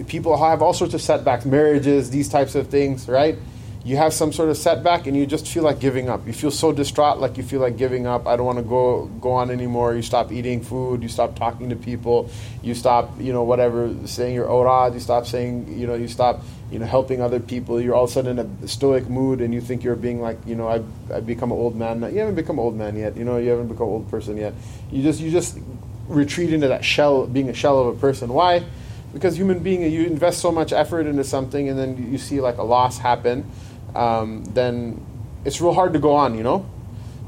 [0.06, 3.36] people have all sorts of setbacks, marriages, these types of things, right?
[3.84, 6.24] You have some sort of setback and you just feel like giving up.
[6.24, 8.28] You feel so distraught, like you feel like giving up.
[8.28, 9.94] I don't want to go go on anymore.
[9.94, 11.02] You stop eating food.
[11.02, 12.30] You stop talking to people.
[12.62, 14.94] You stop, you know, whatever, saying your orad.
[14.94, 17.80] You stop saying, you know, you stop, you know, helping other people.
[17.80, 20.38] You're all of a sudden in a stoic mood and you think you're being like,
[20.46, 22.02] you know, I've, I've become an old man.
[22.02, 23.16] You haven't become an old man yet.
[23.16, 24.54] You know, you haven't become an old person yet.
[24.92, 25.58] You just, you just
[26.06, 28.32] retreat into that shell, being a shell of a person.
[28.32, 28.64] Why?
[29.12, 32.58] Because human being you invest so much effort into something and then you see like
[32.58, 33.48] a loss happen
[33.94, 35.04] um, then
[35.44, 36.66] it's real hard to go on you know?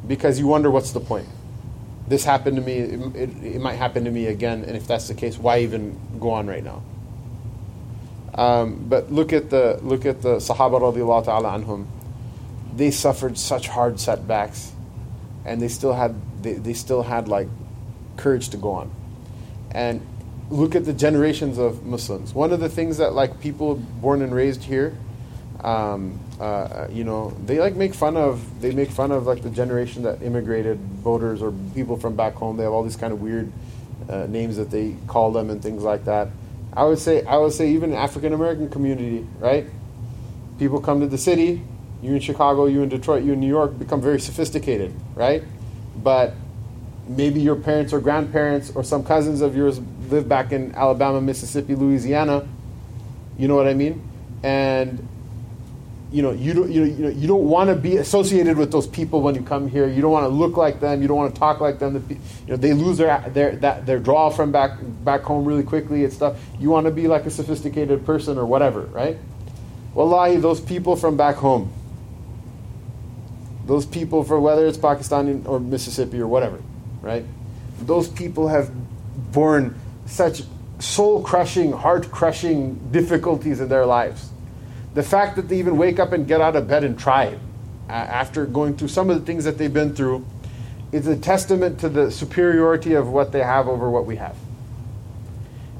[0.06, 1.26] Because you wonder what's the point.
[2.08, 5.08] This happened to me it, it, it might happen to me again and if that's
[5.08, 6.82] the case why even go on right now?
[8.34, 11.86] Um, but look at the look at the Sahaba radiallahu ta'ala anhum.
[12.74, 14.72] They suffered such hard setbacks
[15.44, 17.48] and they still had they, they still had like
[18.16, 18.90] courage to go on.
[19.70, 20.04] And
[20.50, 22.34] look at the generations of Muslims.
[22.34, 24.96] One of the things that like people born and raised here,
[25.62, 28.60] um, uh, you know, they like make fun of.
[28.60, 32.56] They make fun of like the generation that immigrated, voters or people from back home.
[32.56, 33.50] They have all these kind of weird
[34.08, 36.28] uh, names that they call them and things like that.
[36.72, 39.66] I would say, I would say, even African American community, right?
[40.58, 41.62] People come to the city.
[42.02, 45.42] You in Chicago, you in Detroit, you in New York, become very sophisticated, right?
[45.96, 46.34] But
[47.08, 49.78] maybe your parents or grandparents or some cousins of yours
[50.10, 52.46] live back in Alabama, Mississippi, Louisiana.
[53.38, 54.02] You know what I mean?
[54.42, 55.08] And
[56.14, 59.20] you know, you don't, you know, you don't want to be associated with those people
[59.20, 59.88] when you come here.
[59.88, 61.02] You don't want to look like them.
[61.02, 62.06] You don't want to talk like them.
[62.08, 66.04] You know, they lose their their that, their draw from back back home really quickly
[66.04, 66.38] and stuff.
[66.60, 69.18] You want to be like a sophisticated person or whatever, right?
[69.94, 71.72] Wallahi, those people from back home,
[73.66, 76.62] those people for whether it's Pakistan or Mississippi or whatever,
[77.02, 77.24] right?
[77.80, 78.70] Those people have
[79.32, 79.74] borne
[80.06, 80.42] such
[80.78, 84.30] soul crushing, heart crushing difficulties in their lives.
[84.94, 87.38] The fact that they even wake up and get out of bed and try it
[87.88, 90.24] uh, after going through some of the things that they've been through
[90.92, 94.36] is a testament to the superiority of what they have over what we have.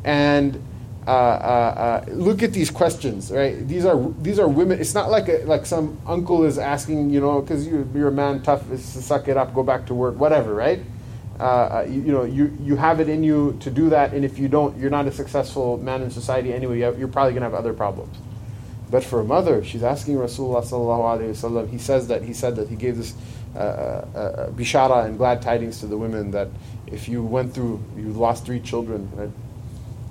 [0.05, 0.63] And
[1.07, 3.67] uh, uh, uh, look at these questions, right?
[3.69, 4.81] These are these are women.
[4.81, 8.13] It's not like a, like some uncle is asking, you know, because you, you're a
[8.13, 10.81] man, tough, suck it up, go back to work, whatever, right?
[11.41, 14.39] Uh, you, you, know, you, you have it in you to do that, and if
[14.39, 16.79] you don't, you're not a successful man in society anyway.
[16.79, 18.17] You're probably going to have other problems.
[18.91, 21.69] But for a mother, she's asking Rasulullah.
[21.69, 23.15] He says that he said that he gave this
[23.57, 26.49] uh, uh, uh, bishara and glad tidings to the women that
[26.87, 29.31] if you went through, you lost three children, right,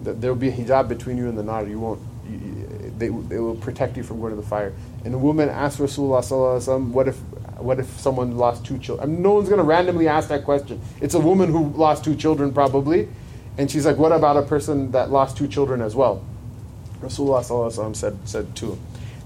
[0.01, 1.65] that there will be a hijab between you and the nar.
[1.65, 2.01] You won't.
[2.29, 4.73] You, they, they will protect you from going to the fire.
[5.05, 7.17] And a woman asked Rasulullah "What if
[7.63, 9.09] what if someone lost two children?
[9.09, 10.81] I mean, no one's going to randomly ask that question.
[11.01, 13.07] It's a woman who lost two children, probably.
[13.57, 16.23] And she's like, what about a person that lost two children as well?
[17.01, 18.77] Rasulullah said, said two.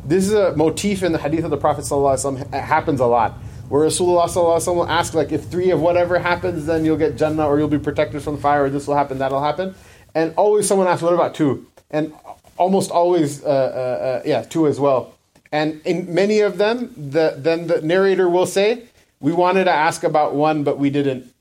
[0.05, 1.85] This is a motif in the hadith of the Prophet.
[1.91, 3.33] It happens a lot.
[3.69, 7.59] Where Rasulullah will ask, like, if three of whatever happens, then you'll get Jannah, or
[7.59, 9.75] you'll be protected from fire, or this will happen, that'll happen.
[10.15, 11.67] And always someone asks, what about two?
[11.91, 12.13] And
[12.55, 15.16] almost always, uh, uh, uh, yeah, two as well.
[15.51, 18.83] And in many of them, the, then the narrator will say,
[19.19, 21.33] We wanted to ask about one, but we didn't.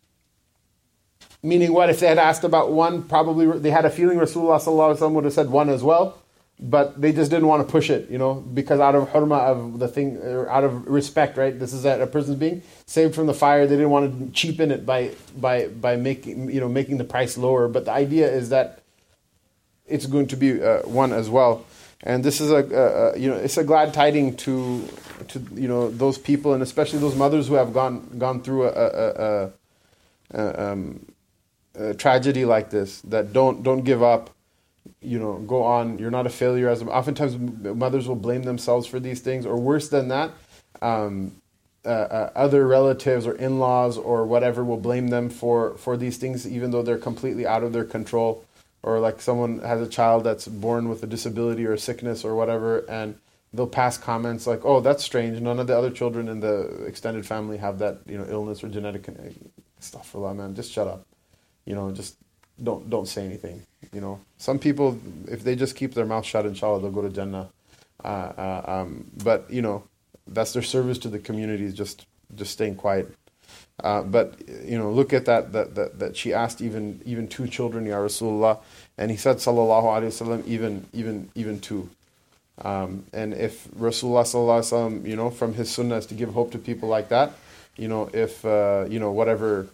[1.42, 1.90] Meaning, what?
[1.90, 5.50] If they had asked about one, probably they had a feeling Rasulullah would have said
[5.50, 6.18] one as well,
[6.58, 9.78] but they just didn't want to push it, you know, because out of hurma of
[9.78, 11.56] the thing, or out of respect, right?
[11.56, 13.66] This is that a person's being saved from the fire.
[13.66, 17.36] They didn't want to cheapen it by, by, by making, you know, making the price
[17.36, 17.68] lower.
[17.68, 18.82] But the idea is that
[19.86, 21.64] it's going to be uh, one as well
[22.02, 24.86] and this is a, a, a, you know it's a glad tiding to
[25.28, 28.70] to you know those people and especially those mothers who have gone gone through a,
[28.70, 29.52] a
[30.34, 31.06] um,
[31.98, 34.30] tragedy like this that don't don't give up
[35.00, 35.98] you know go on.
[35.98, 39.88] You're not a failure as oftentimes mothers will blame themselves for these things or worse
[39.88, 40.32] than that
[40.82, 41.36] um,
[41.84, 46.46] uh, uh, other relatives or in-laws or whatever will blame them for for these things
[46.46, 48.44] even though they're completely out of their control
[48.86, 52.36] or like someone has a child that's born with a disability or a sickness or
[52.36, 53.18] whatever, and
[53.52, 55.40] they'll pass comments like, "Oh, that's strange.
[55.40, 58.68] None of the other children in the extended family have that, you know, illness or
[58.68, 59.08] genetic
[59.80, 61.04] stuff." For man, just shut up.
[61.64, 62.16] You know, just
[62.62, 63.66] don't don't say anything.
[63.92, 67.10] You know, some people, if they just keep their mouth shut, inshallah, they'll go to
[67.10, 67.50] Jannah.
[68.04, 69.82] Uh, uh, um, but you know,
[70.28, 73.12] that's their service to the community is just just staying quiet.
[73.82, 77.46] Uh, but you know, look at that, that that that she asked even even two
[77.46, 78.58] children, Ya Rasulullah,
[78.96, 81.90] and he said Sallallahu Alaihi Wasallam even even even two.
[82.62, 86.32] Um, and if Rasulullah Sallallahu Alaihi Wasallam, you know, from his sunnah is to give
[86.32, 87.34] hope to people like that,
[87.76, 89.68] you know, if uh, you know whatever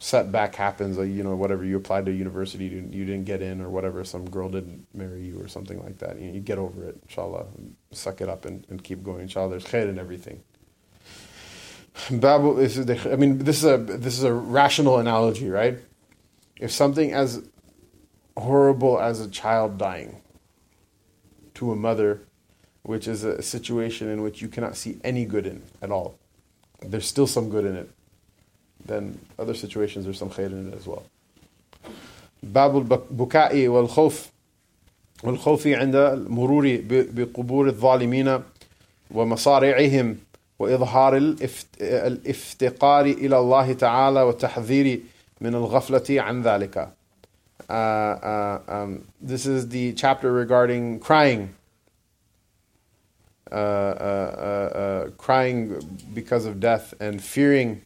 [0.00, 3.60] setback happens, or you know whatever you applied to university, you, you didn't get in,
[3.60, 6.58] or whatever, some girl didn't marry you, or something like that, you, know, you get
[6.58, 7.46] over it, inshallah,
[7.92, 9.50] suck it up and, and keep going, inshallah.
[9.50, 10.42] There's khair in everything.
[12.11, 15.77] Babu is I mean this is a this is a rational analogy, right?
[16.59, 17.41] If something as
[18.37, 20.21] horrible as a child dying
[21.55, 22.21] to a mother,
[22.83, 26.17] which is a situation in which you cannot see any good in at all,
[26.81, 27.89] there's still some good in it.
[28.85, 31.03] Then other situations there's some khair in it as well.
[32.43, 34.29] باب البكاء والخوف
[35.23, 38.39] والخوف عند المرور بقبور الظالمين
[39.11, 40.17] ومصارعهم
[40.59, 41.17] وإظهار
[41.81, 45.01] الافتقار إلى الله تعالى والتحذير
[45.41, 46.89] من الغفلة عن ذلك.
[47.69, 51.53] Uh, uh, um, this is the chapter regarding crying.
[53.51, 55.79] Uh, uh, uh, uh crying
[56.13, 57.81] because of death and fearing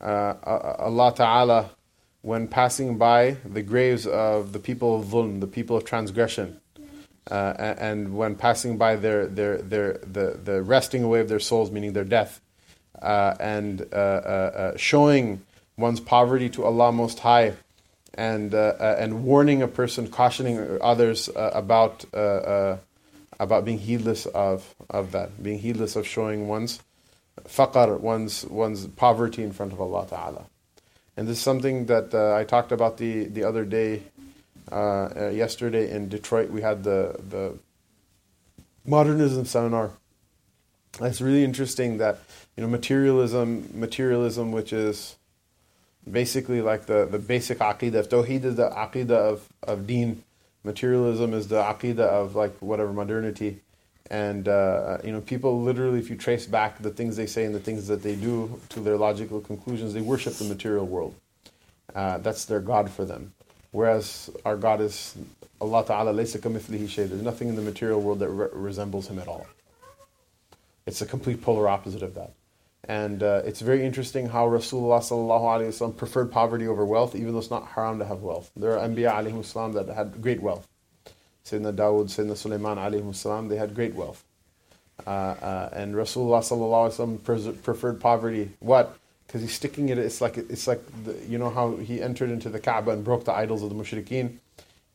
[0.00, 1.70] Allah Ta'ala
[2.22, 6.60] when passing by the graves of the people of dhulm, the people of transgression
[7.29, 11.71] uh, and when passing by their, their, their, the, the resting away of their souls,
[11.71, 12.41] meaning their death,
[13.01, 15.41] uh, and uh, uh, uh showing
[15.77, 17.53] one's poverty to Allah Most High,
[18.15, 25.41] and, uh, and warning a person, cautioning others about, about being heedless of, of that,
[25.41, 26.81] being heedless of showing one's
[27.47, 30.45] faqr, one's, one's poverty in front of Allah Ta'ala.
[31.15, 34.03] And this is something that I talked about the, the other day
[34.71, 34.75] uh,
[35.15, 37.57] uh, yesterday in Detroit, we had the the
[38.85, 39.91] modernism seminar.
[41.01, 42.19] It's really interesting that
[42.55, 45.15] you know materialism, materialism, which is
[46.09, 47.95] basically like the, the basic aqidah.
[47.95, 50.23] If is the aqidah of, of deen,
[50.63, 53.61] materialism is the aqidah of like whatever modernity.
[54.11, 57.53] And uh, you know, people literally, if you trace back the things they say and
[57.53, 61.13] the things that they do to their logical conclusions, they worship the material world.
[61.93, 63.33] Uh, that's their god for them.
[63.71, 65.15] Whereas our God is
[65.61, 67.05] Allah Ta'ala laysa kamithlihi shay.
[67.05, 69.45] There's nothing in the material world that re- resembles Him at all.
[70.85, 72.33] It's a complete polar opposite of that.
[72.85, 77.51] And uh, it's very interesting how Rasulullah sallallahu preferred poverty over wealth, even though it's
[77.51, 78.49] not haram to have wealth.
[78.55, 80.67] There are Anbiya alayhi salam that had great wealth.
[81.45, 84.23] Sayyidina Dawood, Sayyidina Sulaiman alayhi salam, they had great wealth.
[85.05, 88.51] Uh, uh, and Rasulullah sallallahu preferred poverty.
[88.59, 88.97] What?
[89.29, 89.99] Because he's sticking it.
[89.99, 93.25] It's like it's like the, you know how he entered into the Kaaba and broke
[93.25, 94.39] the idols of the mushrikeen.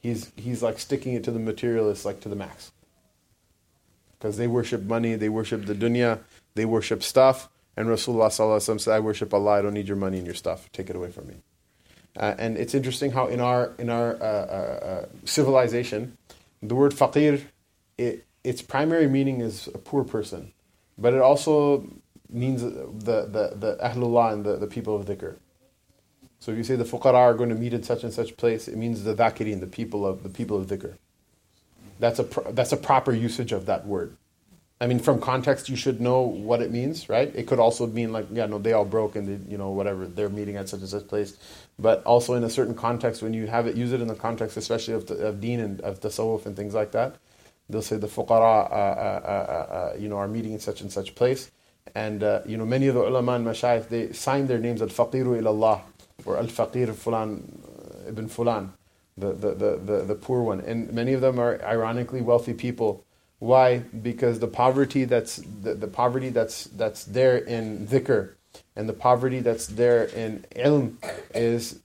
[0.00, 2.72] He's he's like sticking it to the materialists like to the max.
[4.18, 6.18] Because they worship money, they worship the dunya,
[6.56, 9.52] they worship stuff, and Rasulullah sallallahu said, "I worship Allah.
[9.52, 10.68] I don't need your money and your stuff.
[10.72, 11.34] Take it away from me."
[12.16, 16.18] Uh, and it's interesting how in our in our uh, uh, uh civilization,
[16.60, 17.40] the word faqir,
[17.98, 20.52] it, its primary meaning is a poor person,
[20.98, 21.86] but it also
[22.34, 25.36] means the the the ahlullah and the, the people of dhikr.
[26.40, 28.68] So if you say the fuqara are going to meet in such and such place,
[28.68, 30.96] it means the dhakirin, the people of the people of dhikr.
[31.98, 34.16] That's a that's a proper usage of that word.
[34.80, 37.32] I mean, from context, you should know what it means, right?
[37.34, 40.06] It could also mean like, yeah, no, they all broke and they, you know, whatever,
[40.06, 41.38] they're meeting at such and such place.
[41.78, 44.56] But also in a certain context, when you have it, use it in the context,
[44.56, 47.16] especially of, of deen and of tasawwuf and things like that,
[47.70, 50.92] they'll say the fuqara, uh, uh, uh, uh you know, are meeting in such and
[50.92, 51.50] such place.
[51.94, 55.40] And, uh, you know, many of the ulama and mashayikh, they sign their names al-faqiru
[55.40, 55.80] ilallah
[56.24, 57.42] or al-faqir fulan
[58.04, 58.70] uh, ibn fulan,
[59.16, 60.60] the, the, the, the, the poor one.
[60.60, 63.04] And many of them are ironically wealthy people
[63.44, 63.78] why?
[63.78, 68.30] Because the poverty that's the, the poverty that's that's there in dhikr
[68.74, 70.96] and the poverty that's there in ilm
[71.34, 71.80] is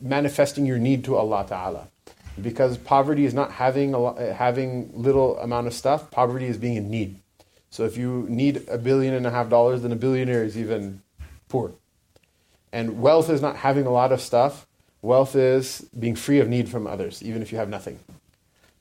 [0.00, 1.88] manifesting your need to Allah Ta'ala.
[2.40, 6.90] Because poverty is not having a having little amount of stuff, poverty is being in
[6.90, 7.20] need.
[7.74, 11.02] So if you need a billion and a half dollars, then a billionaire is even
[11.48, 11.72] poor.
[12.72, 14.68] And wealth is not having a lot of stuff.
[15.02, 17.98] Wealth is being free of need from others, even if you have nothing.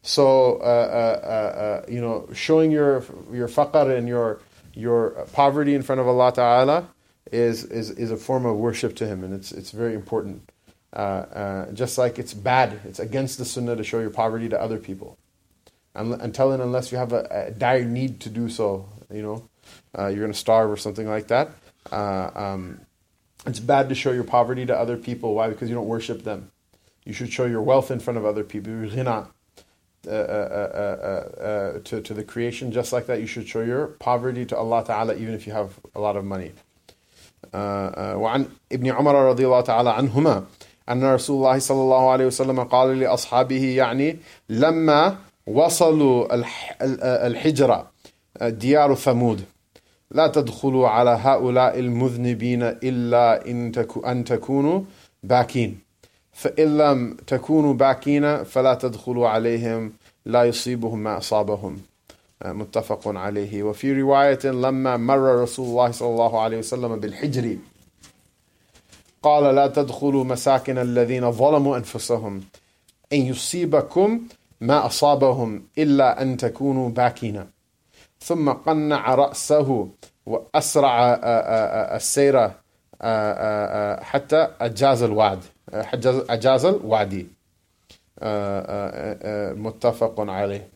[0.04, 4.41] So, uh, uh, uh, you know, showing your your faqr and your
[4.76, 6.86] your poverty in front of Allah Taala
[7.32, 10.48] is, is is a form of worship to Him, and it's it's very important.
[11.74, 15.18] just like it's bad, it's against the Sunnah to show your poverty to other people,
[15.95, 18.89] until and unless you have a, a dire need to do so.
[19.12, 19.49] You know,
[19.97, 21.51] you're going to starve or something like that.
[21.91, 22.81] Um,
[23.47, 25.35] it's bad to show your poverty to other people.
[25.35, 25.49] Why?
[25.49, 26.51] Because you don't worship them.
[27.05, 28.72] You should show your wealth in front of other people.
[28.72, 29.26] You're
[30.07, 32.70] uh, uh, uh, to, to the creation.
[32.70, 35.79] Just like that, you should show your poverty to Allah Ta'ala even if you have
[35.95, 36.53] a lot of money.
[37.53, 40.45] وعن ابن عمر رضي الله تعالى عنهما
[40.89, 44.18] أن رسول الله صلى الله عليه وسلم قال لأصحابه يعني
[44.49, 45.16] لما
[45.48, 46.28] وصلوا
[47.28, 47.91] الحجرة
[48.41, 49.44] ديار ثمود.
[50.12, 53.48] لا تدخلوا على هؤلاء المذنبين إلا
[54.12, 54.82] أن تكونوا
[55.24, 55.80] باكين.
[56.34, 59.94] فإن لم تكونوا باكين فلا تدخلوا عليهم
[60.26, 61.82] لا يصيبهم ما أصابهم.
[62.46, 63.64] متفق عليه.
[63.64, 67.58] وفي رواية لما مر رسول الله صلى الله عليه وسلم بالحجر
[69.24, 72.44] قال لا تدخلوا مساكن الذين ظلموا أنفسهم.
[73.14, 74.22] أن يصيبكم
[74.64, 77.38] ما أصابهم إلا أن تكونوا باكين.
[78.20, 79.89] ثم قنع رأسه
[80.26, 81.20] وأسرع
[81.99, 82.36] السير
[84.11, 85.41] حتى أجاز الوعد
[86.36, 87.28] أجاز الوعدي
[89.66, 90.70] متفق عليه.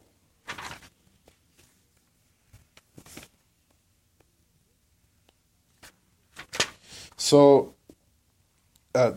[7.18, 7.74] So,
[8.96, 9.12] uh,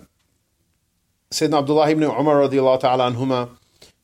[1.30, 3.48] Sayyidina Abdullah ibn Umar radiallahu ta'ala anhuma,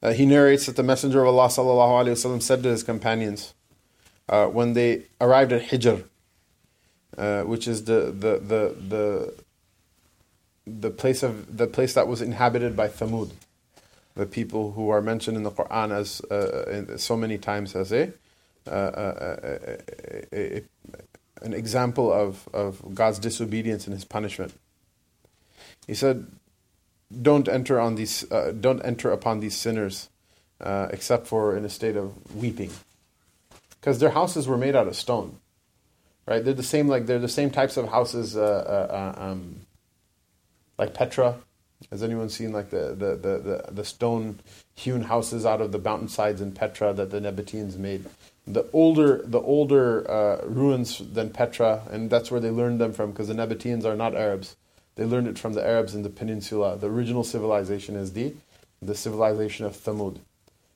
[0.07, 3.55] uh, he narrates that the Messenger of Allah wasallam said to his companions
[4.29, 6.05] uh, when they arrived at Hijr,
[7.19, 9.35] uh, which is the, the, the, the
[10.67, 13.33] the place of the place that was inhabited by Thamud,
[14.15, 18.13] the people who are mentioned in the Quran as uh, so many times as a,
[18.67, 19.37] uh, uh,
[20.33, 20.63] a, a,
[21.43, 24.53] an example of, of God's disobedience and His punishment.
[25.87, 26.27] He said,
[27.11, 30.09] "Don't enter on these, uh, don't enter upon these sinners,
[30.61, 32.71] uh, except for in a state of weeping,
[33.81, 35.39] because their houses were made out of stone."
[36.27, 36.89] Right, they're the same.
[36.89, 39.61] Like they're the same types of houses uh, um,
[40.77, 41.37] like Petra.
[41.91, 44.41] Has anyone seen like the the, the, the, the stone
[44.75, 48.07] hewn houses out of the mountainsides in Petra that the Nabateans made?
[48.47, 53.13] The older the older uh, ruins than Petra, and that's where they learned them from
[53.13, 54.57] because the Nabateans are not Arabs.
[54.97, 56.77] They learned it from the Arabs in the peninsula.
[56.77, 58.35] The original civilization is the
[58.83, 60.19] the civilization of Thamud,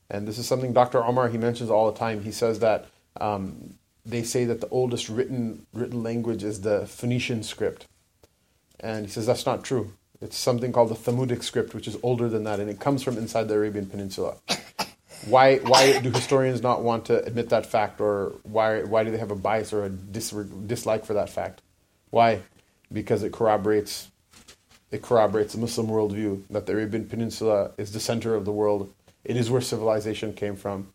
[0.09, 1.05] and this is something Dr.
[1.05, 2.23] Omar he mentions all the time.
[2.23, 2.87] He says that
[3.21, 3.75] um,
[4.07, 7.87] they say that the oldest written written language is the Phoenician script
[8.83, 9.93] and he says that's not true.
[10.21, 13.17] It's something called the Thamudic script, which is older than that, and it comes from
[13.17, 14.37] inside the Arabian Peninsula.
[15.27, 19.19] Why, why do historians not want to admit that fact, or why, why do they
[19.19, 20.31] have a bias or a dis-
[20.67, 21.63] dislike for that fact?
[22.11, 22.41] Why?
[22.93, 24.09] Because it corroborates
[24.91, 28.93] it corroborates the Muslim worldview that the Arabian Peninsula is the center of the world.
[29.25, 30.93] It is where civilization came from.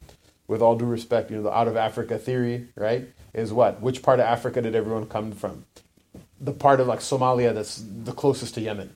[0.47, 3.81] With all due respect, you know, the out of Africa theory, right, is what?
[3.81, 5.65] Which part of Africa did everyone come from?
[6.39, 8.95] the part of like Somalia that's the closest to Yemen.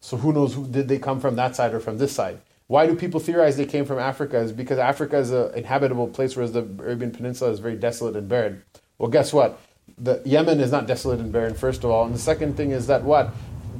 [0.00, 0.54] So who knows?
[0.54, 2.40] Who, did they come from that side or from this side?
[2.66, 4.38] Why do people theorize they came from Africa?
[4.38, 8.28] Is because Africa is an inhabitable place, whereas the Arabian Peninsula is very desolate and
[8.28, 8.62] barren.
[8.98, 9.60] Well, guess what?
[10.00, 12.86] The Yemen is not desolate and barren, first of all, and the second thing is
[12.86, 13.30] that what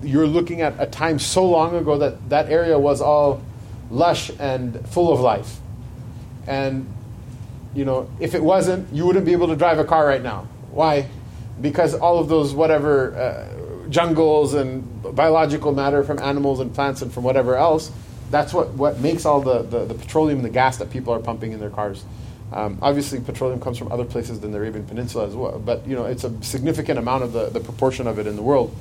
[0.02, 3.42] you're looking at a time so long ago that that area was all
[3.90, 5.58] lush and full of life,
[6.46, 6.92] and
[7.74, 10.48] you know if it wasn't, you wouldn't be able to drive a car right now.
[10.70, 11.08] Why?
[11.60, 13.16] Because all of those whatever.
[13.16, 13.54] Uh,
[13.88, 14.84] jungles and
[15.16, 17.90] biological matter from animals and plants and from whatever else
[18.30, 21.18] that's what, what makes all the, the, the, petroleum and the gas that people are
[21.18, 22.04] pumping in their cars.
[22.52, 25.94] Um, obviously, petroleum comes from other places than the Arabian Peninsula as well, but you
[25.94, 28.74] know it's a significant amount of the, the proportion of it in the world.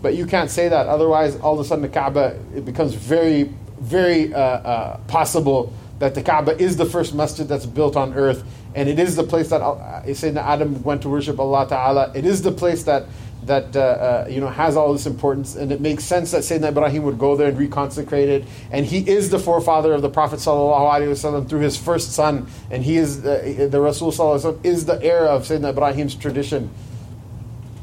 [0.00, 1.36] But you can't say that otherwise.
[1.36, 6.22] All of a sudden, the Kaaba it becomes very, very uh, uh, possible that the
[6.22, 8.44] Kaaba is the first masjid that's built on earth,
[8.74, 12.16] and it is the place that uh, Sayyidina Adam went to worship Allah Taala.
[12.16, 13.06] It is the place that
[13.47, 16.69] that uh, uh, you know has all this importance, and it makes sense that Sayyidina
[16.69, 18.45] Ibrahim would go there and reconsecrate it.
[18.71, 22.97] And he is the forefather of the Prophet sallallahu through his first son, and he
[22.97, 26.69] is uh, the Rasul sallallahu is the heir of Sayyidina Ibrahim's tradition,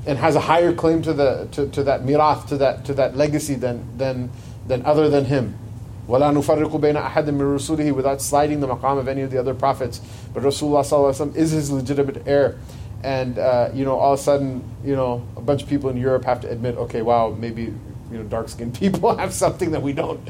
[0.06, 3.16] and has a higher claim to the to, to that mirath, to that to that
[3.16, 4.30] legacy than than
[4.66, 5.58] than other than him.
[6.06, 9.54] وَلَا نُفَرِّقُ بَيْنَ أَحَدٍ مِّن رُسُولِهِ Without sliding the maqam of any of the other
[9.54, 10.02] prophets.
[10.34, 12.58] But Rasulullah is his legitimate heir
[13.03, 15.97] and uh, you know all of a sudden you know a bunch of people in
[15.97, 17.73] Europe have to admit okay wow maybe
[18.11, 20.19] you know dark skinned people have something that we don't.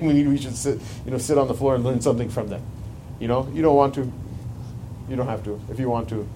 [0.00, 2.62] We, we should sit you know sit on the floor and learn something from them.
[3.18, 3.48] You know?
[3.52, 4.12] You don't want to.
[5.08, 5.60] You don't have to.
[5.70, 6.28] If you want to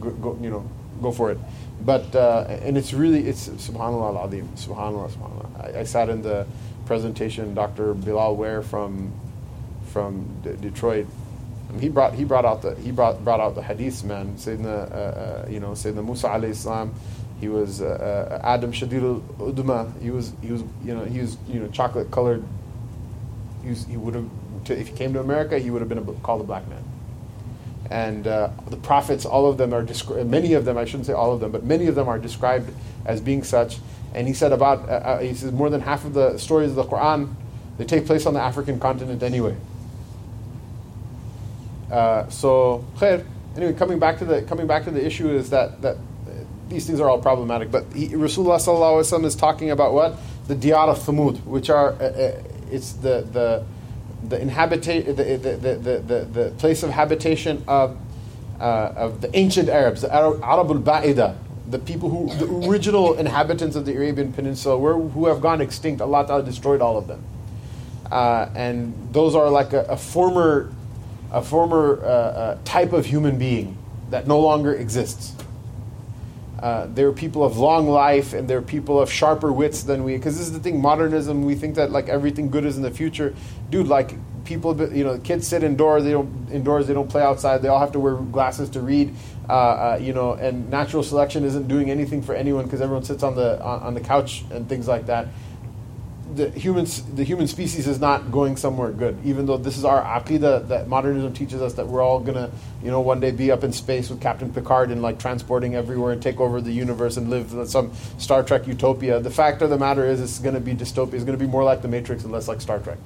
[0.00, 0.68] go, go you know
[1.00, 1.38] go for it.
[1.84, 4.48] But uh, and it's really it's subhanallah al-azim.
[4.56, 5.76] Subhanallah subhanallah.
[5.76, 6.46] I, I, sat in the
[6.86, 7.94] presentation Dr.
[7.94, 9.12] Bilal Ware from
[9.86, 11.06] from D- Detroit
[11.80, 14.36] he brought he brought out the he brought brought out the hadiths, man.
[14.36, 16.94] Sayyidina, uh, uh, you know, Sayyidina Musa alayhi salam,
[17.40, 20.00] he was uh, uh, Adam Shadid udma.
[20.00, 22.44] He was he was you know he was you know chocolate colored.
[23.62, 24.28] He was, he would have
[24.68, 26.84] if he came to America, he would have been a, called a black man.
[27.90, 30.30] And uh, the prophets, all of them are described.
[30.30, 32.72] Many of them, I shouldn't say all of them, but many of them are described
[33.04, 33.78] as being such.
[34.14, 36.84] And he said about uh, he says more than half of the stories of the
[36.84, 37.34] Quran
[37.78, 39.56] they take place on the African continent anyway.
[41.92, 42.84] Uh, so.
[43.54, 45.98] Anyway, coming back to the coming back to the issue is that that
[46.72, 47.70] these things are all problematic.
[47.70, 50.16] But Rasulullah sallallahu alaihi wasallam is talking about what
[50.48, 53.64] the diyar of Thamud, which are uh, uh, it's the the
[54.26, 57.98] the inhabita- the, the, the, the, the place of habitation of
[58.60, 61.36] uh, of the ancient Arabs, the Arab al Ba'ida,
[61.68, 66.00] the people who the original inhabitants of the Arabian Peninsula, were, who have gone extinct.
[66.00, 67.22] Allah Ta'ala destroyed all of them,
[68.10, 70.72] uh, and those are like a, a former
[71.32, 73.76] a former uh, uh, type of human being
[74.10, 75.34] that no longer exists.
[76.62, 80.04] Uh, there are people of long life and there are people of sharper wits than
[80.04, 82.84] we because this is the thing modernism we think that like everything good is in
[82.84, 83.34] the future
[83.68, 84.14] dude like
[84.44, 87.80] people you know kids sit indoors they don't indoors they don't play outside they all
[87.80, 89.12] have to wear glasses to read
[89.48, 93.24] uh, uh, you know and natural selection isn't doing anything for anyone because everyone sits
[93.24, 95.26] on the on, on the couch and things like that
[96.34, 99.18] the humans, the human species is not going somewhere good.
[99.24, 102.50] Even though this is our aqidah that modernism teaches us that we're all gonna,
[102.82, 106.12] you know, one day be up in space with Captain Picard and like transporting everywhere
[106.12, 109.20] and take over the universe and live some Star Trek utopia.
[109.20, 111.14] The fact of the matter is, it's gonna be dystopia.
[111.14, 112.98] It's gonna be more like the Matrix and less like Star Trek.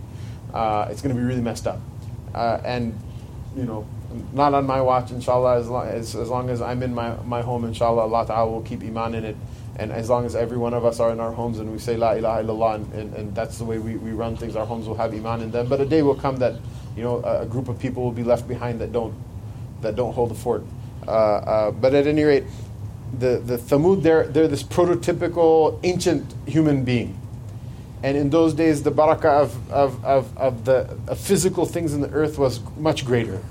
[0.54, 1.80] Uh, it's gonna be really messed up,
[2.34, 2.98] uh, and
[3.56, 3.86] you know,
[4.32, 5.58] not on my watch, inshallah.
[5.58, 8.62] As long as, as long as I'm in my, my home, inshallah, Allah Ta'ala will
[8.62, 9.36] keep iman in it
[9.78, 11.96] and as long as every one of us are in our homes and we say
[11.96, 14.88] La ilaha illallah, and, and, and, that's the way we, we run things, our homes
[14.88, 15.68] will have iman in them.
[15.68, 16.54] But a day will come that
[16.96, 19.14] you know a, a group of people will be left behind that don't
[19.82, 20.64] that don't hold the fort.
[21.06, 22.44] Uh, uh, but at any rate,
[23.18, 27.20] the the Thamud they're they're this prototypical ancient human being.
[28.02, 32.00] And in those days, the barakah of, of, of, of the of physical things in
[32.00, 33.42] the earth was much greater.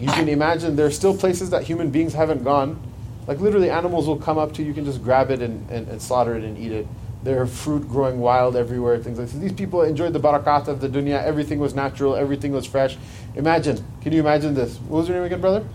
[0.00, 2.82] You can imagine there are still places that human beings haven't gone,
[3.26, 4.68] like literally, animals will come up to you.
[4.68, 6.86] You can just grab it and, and, and slaughter it and eat it.
[7.22, 8.98] There are fruit growing wild everywhere.
[8.98, 9.38] Things like this.
[9.38, 11.22] These people enjoyed the barakat of the dunya.
[11.22, 12.16] Everything was natural.
[12.16, 12.96] Everything was fresh.
[13.34, 13.84] Imagine.
[14.00, 14.76] Can you imagine this?
[14.78, 15.66] What was your name again, brother?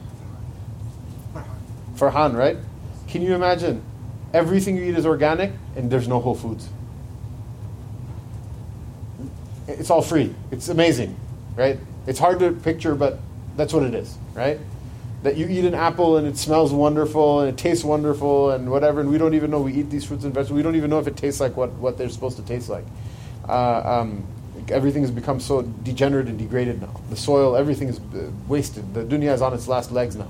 [1.34, 1.46] Farhan.
[1.98, 2.58] Farhan, right?
[3.08, 3.84] Can you imagine?
[4.34, 6.68] Everything you eat is organic, and there's no Whole Foods.
[9.68, 10.34] It's all free.
[10.52, 11.16] It's amazing,
[11.56, 11.80] right?
[12.08, 13.20] It's hard to picture, but
[13.56, 14.60] that's what it is, right?
[15.26, 19.02] That you eat an apple and it smells wonderful and it tastes wonderful and whatever,
[19.02, 20.56] and we don't even know we eat these fruits and vegetables.
[20.56, 22.86] We don't even know if it tastes like what, what they're supposed to taste like.
[23.50, 24.28] Uh, um,
[24.70, 27.02] everything has become so degenerate and degraded now.
[27.10, 28.94] The soil, everything is uh, wasted.
[28.94, 30.30] The dunya is on its last legs now.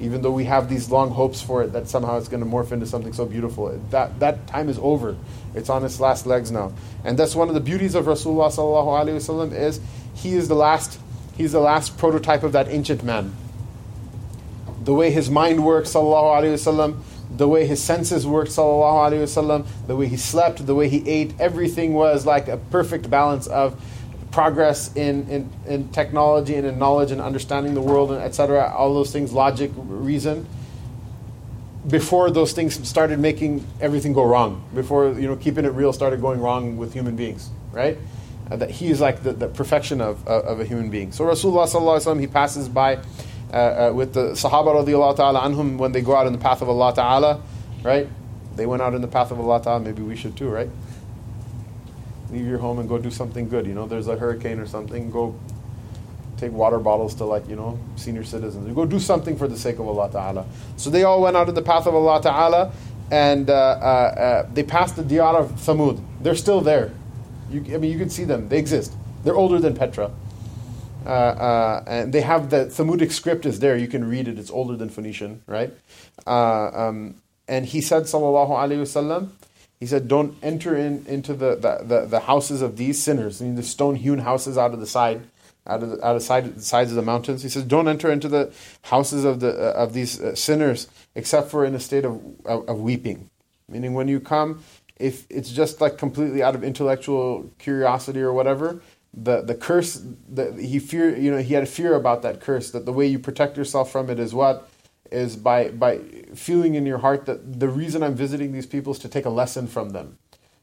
[0.00, 2.72] even though we have these long hopes for it that somehow it's going to morph
[2.72, 3.68] into something so beautiful.
[3.90, 5.16] That, that time is over.
[5.54, 6.72] It's on its last legs now.
[7.04, 9.80] And that's one of the beauties of Rasulullah is
[10.14, 10.98] he is the last
[11.36, 13.34] he's the last prototype of that ancient man.
[14.84, 17.00] The way his mind works sallallahu alaihi wasallam,
[17.36, 21.08] the way his senses worked sallallahu alaihi wasallam, the way he slept, the way he
[21.08, 23.80] ate, everything was like a perfect balance of
[24.32, 28.72] progress in, in, in technology and in knowledge and understanding the world and etc.
[28.74, 30.46] All those things, logic, reason.
[31.86, 36.20] Before those things started making everything go wrong, before you know keeping it real started
[36.20, 37.98] going wrong with human beings, right?
[38.50, 41.10] Uh, that he is like the, the perfection of, uh, of a human being.
[41.10, 43.00] So Rasulullah sallallahu alaihi wasallam he passes by
[43.52, 46.62] uh, uh, with the Sahaba radiallahu ta'ala anhum when they go out in the path
[46.62, 47.42] of Allah ta'ala,
[47.82, 48.08] right?
[48.56, 50.68] They went out in the path of Allah ta'ala, maybe we should too, right?
[52.32, 53.66] leave your home and go do something good.
[53.66, 55.38] You know, there's a hurricane or something, go
[56.38, 58.74] take water bottles to like, you know, senior citizens.
[58.74, 60.46] Go do something for the sake of Allah Ta'ala.
[60.76, 62.72] So they all went out in the path of Allah Ta'ala
[63.10, 66.02] and uh, uh, uh, they passed the Diyar of Thamud.
[66.20, 66.92] They're still there.
[67.50, 68.48] You, I mean, you can see them.
[68.48, 68.94] They exist.
[69.22, 70.10] They're older than Petra.
[71.06, 73.76] Uh, uh, and they have the Thamudic script is there.
[73.76, 74.38] You can read it.
[74.38, 75.72] It's older than Phoenician, right?
[76.26, 77.16] Uh, um,
[77.48, 79.30] and he said, sallallahu alaihi wasallam,
[79.80, 83.42] he said, "Don't enter in into the, the, the, the houses of these sinners.
[83.42, 85.22] I mean, the stone hewn houses out of the side,
[85.66, 88.10] out of the, out of side, the sides of the mountains." He says, "Don't enter
[88.10, 90.86] into the houses of the uh, of these sinners,
[91.16, 93.28] except for in a state of, of, of weeping."
[93.68, 94.62] Meaning, when you come,
[95.02, 98.80] if it's just like completely out of intellectual curiosity or whatever,
[99.14, 102.70] the the curse that he fear, you know, he had a fear about that curse.
[102.70, 104.68] That the way you protect yourself from it is what
[105.10, 105.98] is by by
[106.34, 109.30] feeling in your heart that the reason I'm visiting these people is to take a
[109.30, 110.18] lesson from them,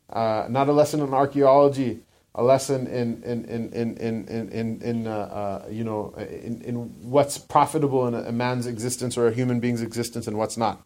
[0.09, 1.99] uh, not a lesson in archaeology,
[2.33, 6.75] a lesson in in in in in in, in, uh, uh, you know in, in
[7.07, 10.81] what's profitable in a, man's existence or a human being's existence and what's not.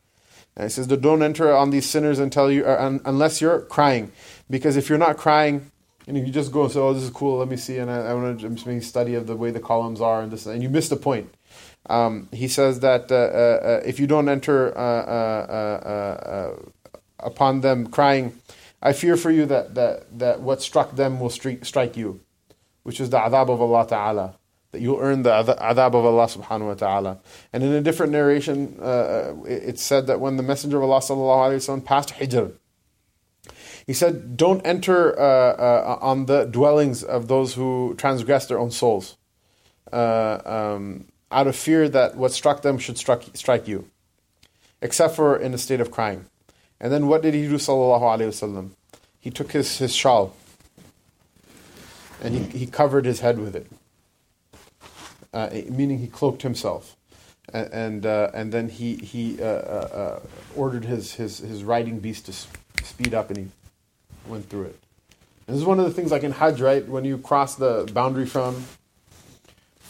[0.57, 4.11] And he says, "Don't enter on these sinners until you un, unless you're crying,
[4.49, 5.72] because if you're not crying."
[6.08, 7.38] And you just go and say, "Oh, this is cool.
[7.38, 9.60] Let me see," and I, I want to just make study of the way the
[9.60, 11.34] columns are and this, and you miss the point
[11.88, 16.56] um, he says that uh, uh, uh if you don't enter uh,
[17.20, 18.39] upon them crying,
[18.82, 22.22] I fear for you that, that, that what struck them will strike, you,
[22.84, 24.36] which is the adhab of Allah Ta'ala.
[24.72, 27.20] That you'll earn the adhab of Allah subhanahu wa ta'ala.
[27.54, 31.51] And in a different narration, uh, it's said that when the Messenger of Allah sallallahu
[31.51, 32.54] alayhi wa sallam passed Hijr,
[33.86, 38.71] he said, Don't enter uh, uh, on the dwellings of those who transgress their own
[38.71, 39.17] souls.
[39.91, 43.89] Um, out of fear that what struck them should struck, strike you,
[44.81, 46.25] except for in a state of crying.
[46.79, 48.71] And then what did he do, sallallahu alayhi wasallam?
[49.19, 50.36] He took his, his shawl
[52.23, 53.67] and he, he covered his head with it,
[55.34, 56.95] uh, meaning he cloaked himself.
[57.53, 60.19] And and, uh, and then he he uh, uh, uh
[60.55, 62.34] ordered his, his his riding beast to
[62.84, 63.47] speed up, and he
[64.28, 64.80] went through it.
[65.47, 66.88] And this is one of the things, like in Hajj, right?
[66.88, 68.65] When you cross the boundary from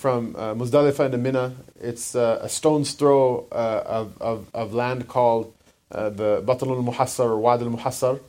[0.03, 1.55] from uh, Muzdalifah to Mina.
[1.79, 5.53] It's uh, a stone's throw uh, of, of, of, land called
[5.91, 8.19] uh, the Batal al Muhassar or Wad al Muhassar,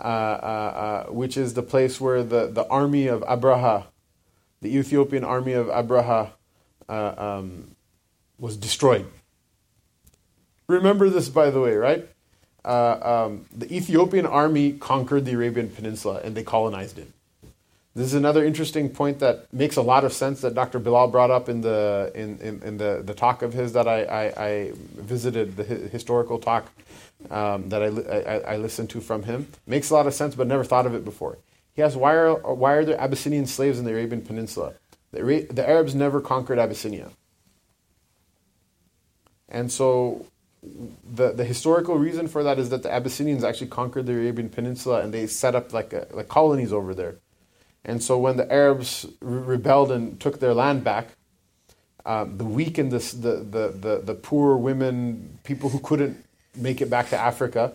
[0.00, 3.84] uh, uh, which is the place where the, the army of Abraha,
[4.62, 6.30] the Ethiopian army of Abraha,
[6.88, 7.76] um,
[8.38, 9.04] was destroyed.
[10.66, 12.08] Remember this, by the way, right?
[12.64, 17.10] Um, the Ethiopian army conquered the Arabian Peninsula and they colonized it.
[17.94, 20.78] This is another interesting point that makes a lot of sense that Dr.
[20.78, 24.04] Bilal brought up in the in, in, in the, the talk of his that I,
[24.04, 26.70] I, I visited the historical talk
[27.30, 29.48] um, that I, I, I, listened to from him.
[29.66, 31.38] Makes a lot of sense, but never thought of it before.
[31.74, 34.74] He asked, why are, why are there Abyssinian slaves in the Arabian Peninsula?
[35.10, 37.10] The, the Arabs never conquered Abyssinia.
[39.48, 40.26] And so
[40.62, 45.00] the, the historical reason for that is that the Abyssinians actually conquered the Arabian Peninsula
[45.00, 47.16] and they set up like, a, like colonies over there.
[47.84, 51.08] And so when the Arabs re- rebelled and took their land back,
[52.04, 56.24] um, the weak and the, the, the, the, poor women, people who couldn't
[56.56, 57.72] make it back to Africa,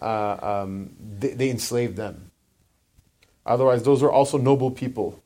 [0.00, 2.30] uh, um, they, they, enslaved them.
[3.44, 5.22] Otherwise, those were also noble people.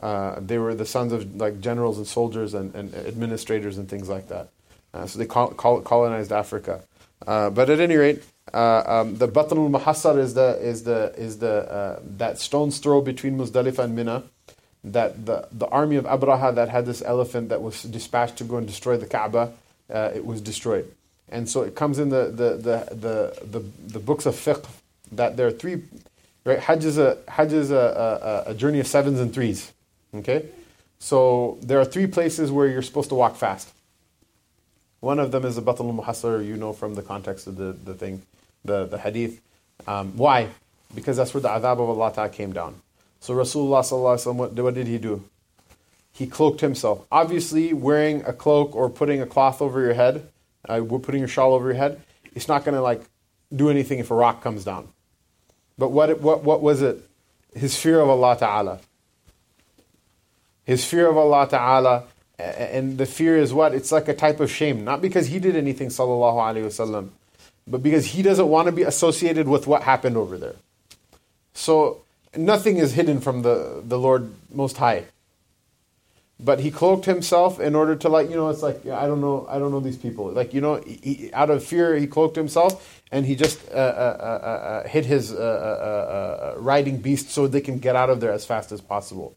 [0.00, 4.08] Uh, they were the sons of like generals and soldiers and, and administrators and things
[4.08, 4.50] like that.
[4.92, 6.82] Uh, so they col- col- colonized Africa.
[7.26, 8.22] Uh, but at any rate,
[8.52, 13.00] uh, um, the Batn al is the is the is the uh, that stone's throw
[13.00, 14.24] between Muzdalifah and Mina.
[14.82, 18.56] That the the army of Abraha that had this elephant that was dispatched to go
[18.56, 19.52] and destroy the Kaaba,
[19.92, 20.90] uh, it was destroyed,
[21.28, 24.64] and so it comes in the the the the the, the books of fiqh
[25.12, 25.82] that there are three.
[26.46, 29.70] Right, Hajj is a Hajj is a, a, a journey of sevens and threes.
[30.14, 30.46] Okay,
[30.98, 33.70] so there are three places where you're supposed to walk fast.
[35.00, 37.94] One of them is the Batul Muhassar, you know from the context of the, the
[37.94, 38.22] thing,
[38.64, 39.40] the, the hadith.
[39.86, 40.48] Um, why?
[40.94, 42.74] Because that's where the adhab of Allah Ta'ala came down.
[43.20, 45.24] So Rasulullah Sallallahu what, what did he do?
[46.12, 47.06] He cloaked himself.
[47.10, 50.28] Obviously, wearing a cloak or putting a cloth over your head,
[50.68, 52.00] uh, putting your shawl over your head,
[52.34, 53.02] it's not going to like
[53.54, 54.88] do anything if a rock comes down.
[55.78, 57.02] But what, what, what was it?
[57.54, 58.80] His fear of Allah Ta'ala.
[60.64, 62.04] His fear of Allah Ta'ala
[62.40, 63.74] and the fear is what?
[63.74, 64.84] It's like a type of shame.
[64.84, 67.10] Not because he did anything, sallallahu alaihi wasallam,
[67.66, 70.56] but because he doesn't want to be associated with what happened over there.
[71.54, 72.02] So
[72.36, 75.04] nothing is hidden from the, the Lord Most High.
[76.42, 79.46] But he cloaked himself in order to like you know it's like I don't know
[79.50, 83.02] I don't know these people like you know he, out of fear he cloaked himself
[83.12, 87.60] and he just uh, uh, uh, uh hit his uh, uh, riding beast so they
[87.60, 89.36] can get out of there as fast as possible.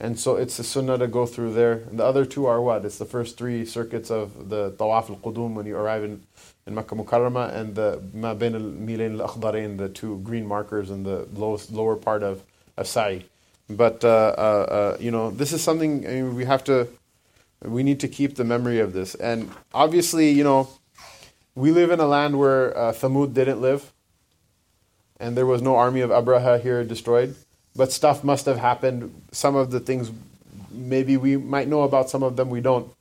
[0.00, 1.72] And so it's a sunnah to go through there.
[1.90, 2.84] And the other two are what?
[2.84, 6.22] It's the first three circuits of the Tawaf al-Qudum when you arrive in,
[6.66, 11.26] in Makkah Mukarramah and the Ma Bain al-Milain al-Akhdarain, the two green markers in the
[11.32, 12.44] lowest, lower part of,
[12.76, 13.24] of Sa'i.
[13.68, 16.86] But, uh, uh, uh, you know, this is something I mean, we have to,
[17.62, 19.16] we need to keep the memory of this.
[19.16, 20.68] And obviously, you know,
[21.56, 23.92] we live in a land where uh, Thamud didn't live.
[25.18, 27.34] And there was no army of Abraha here destroyed
[27.78, 29.14] but stuff must have happened.
[29.30, 30.10] Some of the things,
[30.72, 32.92] maybe we might know about, some of them we don't.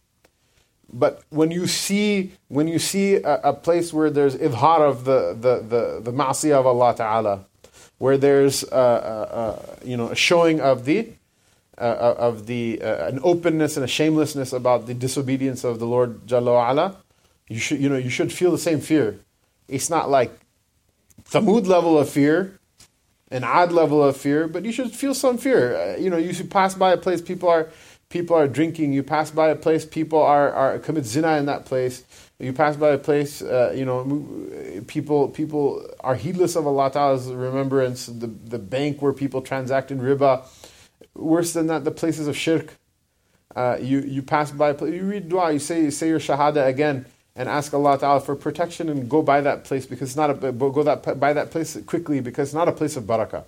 [0.94, 5.36] But when you see when you see a, a place where there's idhar of the
[5.46, 7.44] the the, the ma'asiyah of Allah Taala,
[7.98, 11.10] where there's a, a, a you know a showing of the
[11.78, 16.26] uh, of the uh, an openness and a shamelessness about the disobedience of the Lord
[16.26, 16.96] Jalla Ala,
[17.50, 19.20] you should you know you should feel the same fear.
[19.68, 20.32] It's not like
[21.30, 22.58] Thamud level of fear,
[23.30, 25.76] an odd level of fear, but you should feel some fear.
[25.76, 27.70] Uh, you know, you should pass by a place people are
[28.10, 28.94] people are drinking.
[28.94, 32.04] You pass by a place people are, are commit zina in that place.
[32.40, 37.28] You pass by a place, uh, you know, people people are heedless of Allah Ta'ala's
[37.28, 38.06] remembrance.
[38.06, 40.46] The the bank where people transact in riba.
[41.16, 42.76] Worse than that, the places of shirk.
[43.56, 47.06] Uh, you you pass by, you read dua, you say you say your shahada again
[47.38, 50.52] and ask Allah Ta'ala for protection and go by that place because it's not a,
[50.52, 53.46] go that, by that place quickly because it's not a place of barakah.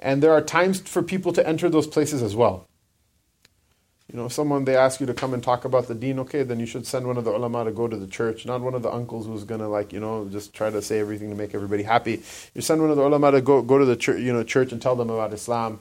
[0.00, 2.66] And there are times for people to enter those places as well.
[4.10, 6.58] You know, someone they ask you to come and talk about the deen, okay, then
[6.58, 8.82] you should send one of the ulama to go to the church, not one of
[8.82, 11.84] the uncles who's gonna like, you know, just try to say everything to make everybody
[11.84, 12.22] happy.
[12.54, 14.72] You send one of the ulama to go go to the church, you know, church
[14.72, 15.80] and tell them about Islam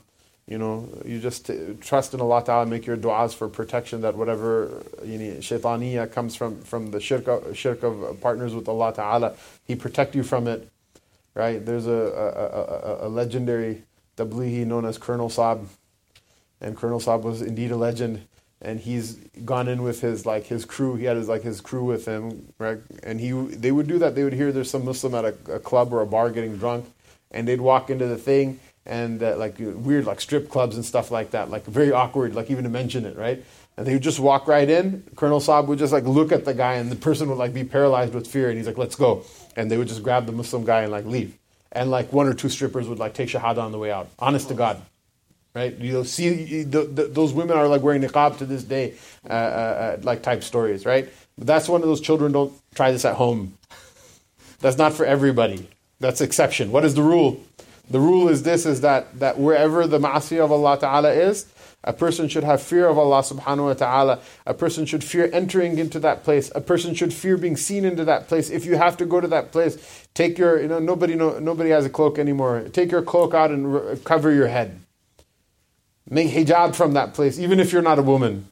[0.50, 4.02] you know, you just uh, trust in Allah Ta'ala, and make your du'as for protection
[4.02, 9.36] that whatever you comes from, from the shirk of, shirk of partners with Allah Ta'ala,
[9.64, 10.68] He protect you from it.
[11.36, 11.64] Right?
[11.64, 13.84] There's a, a, a, a legendary
[14.18, 15.68] tablighi known as Colonel Saab.
[16.60, 18.26] And Colonel Saab was indeed a legend.
[18.62, 19.14] And he's
[19.46, 20.96] gone in with his like his crew.
[20.96, 22.80] He had his like his crew with him, right?
[23.04, 24.16] And he they would do that.
[24.16, 26.86] They would hear there's some Muslim at a, a club or a bar getting drunk,
[27.32, 28.60] and they'd walk into the thing,
[28.90, 32.50] and uh, like weird like strip clubs and stuff like that like very awkward like
[32.50, 33.44] even to mention it right?
[33.78, 35.04] And they would just walk right in.
[35.16, 37.64] Colonel saab would just like look at the guy and the person would like be
[37.64, 39.24] paralyzed with fear and he's like let's go.
[39.56, 41.38] And they would just grab the muslim guy and like leave.
[41.72, 44.10] And like one or two strippers would like take shahada on the way out.
[44.18, 44.82] Honest to god
[45.56, 45.76] right?
[45.78, 48.94] You know see the, the, those women are like wearing niqab to this day
[49.30, 51.10] uh, uh, uh, like type stories right?
[51.38, 53.58] But that's one of those children don't try this at home.
[54.60, 55.68] That's not for everybody.
[56.00, 56.72] That's exception.
[56.72, 57.42] What is the rule
[57.90, 61.46] the rule is this is that, that wherever the ma'asiyah of Allah Ta'ala is,
[61.84, 64.20] a person should have fear of Allah subhanahu wa ta'ala.
[64.46, 66.52] A person should fear entering into that place.
[66.54, 68.50] A person should fear being seen into that place.
[68.50, 71.70] If you have to go to that place, take your, you know, nobody, no, nobody
[71.70, 72.68] has a cloak anymore.
[72.74, 74.82] Take your cloak out and cover your head.
[76.10, 78.48] Make hijab from that place, even if you're not a woman.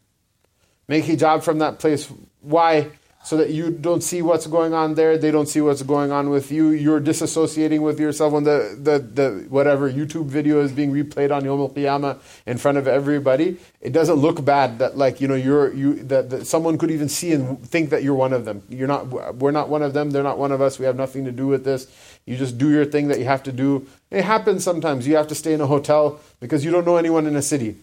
[0.88, 2.09] Make hijab from that place.
[2.41, 2.91] Why?
[3.28, 5.17] So that you don't see what's going on there.
[5.17, 6.69] They don't see what's going on with you.
[6.69, 11.43] You're disassociating with yourself when the, the, the whatever YouTube video is being replayed on
[11.43, 13.57] Yom Qiyamah in front of everybody.
[13.82, 17.09] It doesn't look bad that like you know you're you that, that someone could even
[17.09, 18.63] see and think that you're one of them.
[18.69, 19.36] You're not.
[19.36, 20.11] We're not one of them.
[20.11, 20.80] They're not one of us.
[20.80, 21.86] We have nothing to do with this.
[22.25, 23.88] You just do your thing that you have to do.
[24.09, 25.05] It happens sometimes.
[25.05, 27.75] You have to stay in a hotel because you don't know anyone in a city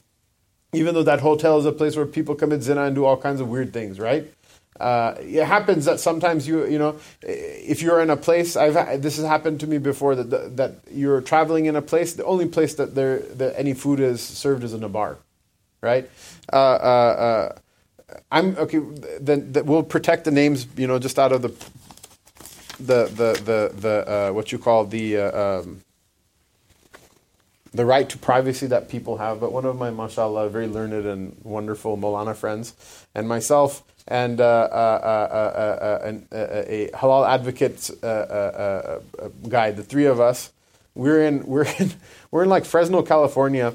[0.73, 3.41] even though that hotel is a place where people commit zina and do all kinds
[3.41, 4.34] of weird things, right?
[4.81, 9.19] Uh, it happens that sometimes you you know if you're in a place I've this
[9.19, 12.75] has happened to me before that that you're traveling in a place the only place
[12.75, 15.19] that there that any food is served is in a bar,
[15.81, 16.11] right?
[16.53, 17.59] Uh, uh, uh
[18.31, 18.81] I'm okay.
[19.21, 21.49] Then that we'll protect the names, you know, just out of the
[22.79, 25.83] the the the, the uh, what you call the uh, um,
[27.73, 29.41] the right to privacy that people have.
[29.41, 32.75] But one of my, mashallah, very learned and wonderful Molana friends,
[33.15, 37.91] and myself, and uh, uh, uh, a halal advocate
[39.49, 40.53] guy, the three of us,
[40.95, 41.93] we're in we're in
[42.31, 43.75] we're in like Fresno, California,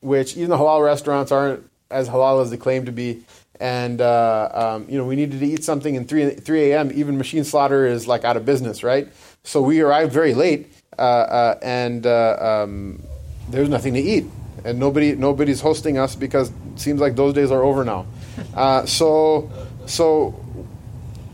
[0.00, 3.24] which even the halal restaurants aren't as halal as they claim to be.
[3.60, 6.90] And um, you know, we needed to eat something in three three a.m.
[6.94, 9.08] Even machine slaughter is like out of business, right?
[9.44, 13.02] So we arrived very late, and um,
[13.48, 14.26] there's nothing to eat,
[14.64, 18.06] and nobody nobody's hosting us because it seems like those days are over now.
[18.54, 19.50] Uh, so
[19.86, 20.38] so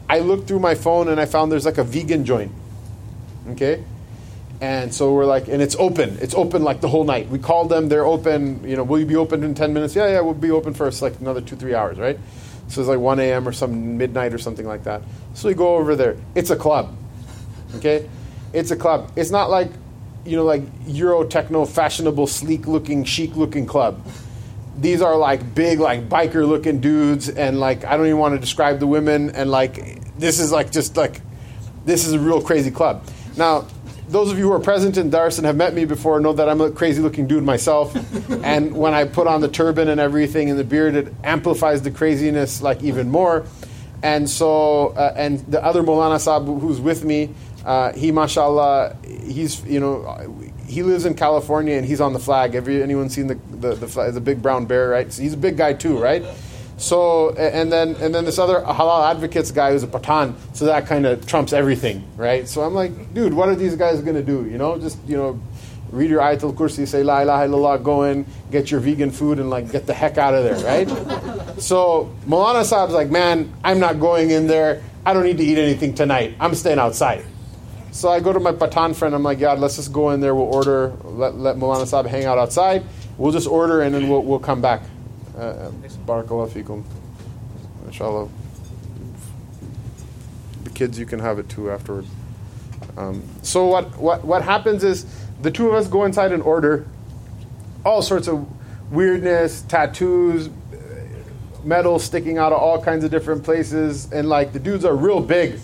[0.08, 2.52] I looked through my phone and I found there's like a vegan joint.
[3.50, 3.84] Okay?
[4.60, 6.18] And so we're like, and it's open.
[6.20, 7.28] It's open like the whole night.
[7.28, 8.66] We called them, they're open.
[8.68, 9.94] You know, will you be open in 10 minutes?
[9.94, 12.18] Yeah, yeah, we'll be open for like another two, three hours, right?
[12.68, 13.46] So it's like 1 a.m.
[13.46, 15.02] or some midnight or something like that.
[15.34, 16.16] So we go over there.
[16.34, 16.96] It's a club.
[17.76, 18.08] Okay?
[18.52, 19.12] It's a club.
[19.16, 19.70] It's not like
[20.24, 24.04] you know, like Euro techno, fashionable, sleek looking, chic looking club.
[24.80, 28.40] These are like big, like biker looking dudes, and like I don't even want to
[28.40, 29.30] describe the women.
[29.30, 31.20] And like this is like just like
[31.84, 33.04] this is a real crazy club.
[33.36, 33.66] Now,
[34.08, 36.48] those of you who are present in Dars and have met me before know that
[36.48, 37.94] I'm a crazy looking dude myself.
[38.44, 41.90] and when I put on the turban and everything and the beard, it amplifies the
[41.90, 43.46] craziness like even more.
[44.02, 49.62] And so, uh, and the other Molana Saab who's with me, uh, he, mashallah, he's
[49.64, 52.54] you know he lives in California and he's on the flag.
[52.54, 55.12] Every anyone seen the the, the flag, the big brown bear, right?
[55.12, 56.22] So he's a big guy too, right?
[56.76, 60.86] So and then and then this other halal advocates guy who's a patan, so that
[60.86, 62.46] kind of trumps everything, right?
[62.46, 64.46] So I'm like, dude, what are these guys gonna do?
[64.46, 65.40] You know, just you know,
[65.90, 69.50] read your ayatul kursi, say la ilaha illallah, go in, get your vegan food, and
[69.50, 70.88] like get the heck out of there, right?
[71.60, 74.82] so Molana Saab's like, man, I'm not going in there.
[75.04, 76.34] I don't need to eat anything tonight.
[76.38, 77.24] I'm staying outside.
[77.98, 79.12] So I go to my Patan friend.
[79.12, 80.32] I'm like, yeah, let's just go in there.
[80.32, 80.92] We'll order.
[81.02, 82.84] Let, let Mulana Saab hang out outside.
[83.16, 84.82] We'll just order and then we'll, we'll come back.
[85.36, 85.72] Uh,
[86.06, 86.84] Barakallah fikum.
[87.86, 88.28] Inshallah.
[90.62, 92.06] The kids, you can have it too afterward.
[92.96, 95.04] Um, so what, what, what happens is
[95.42, 96.86] the two of us go inside and order
[97.84, 98.46] all sorts of
[98.92, 100.50] weirdness, tattoos,
[101.64, 105.20] metal sticking out of all kinds of different places, and like the dudes are real
[105.20, 105.58] big.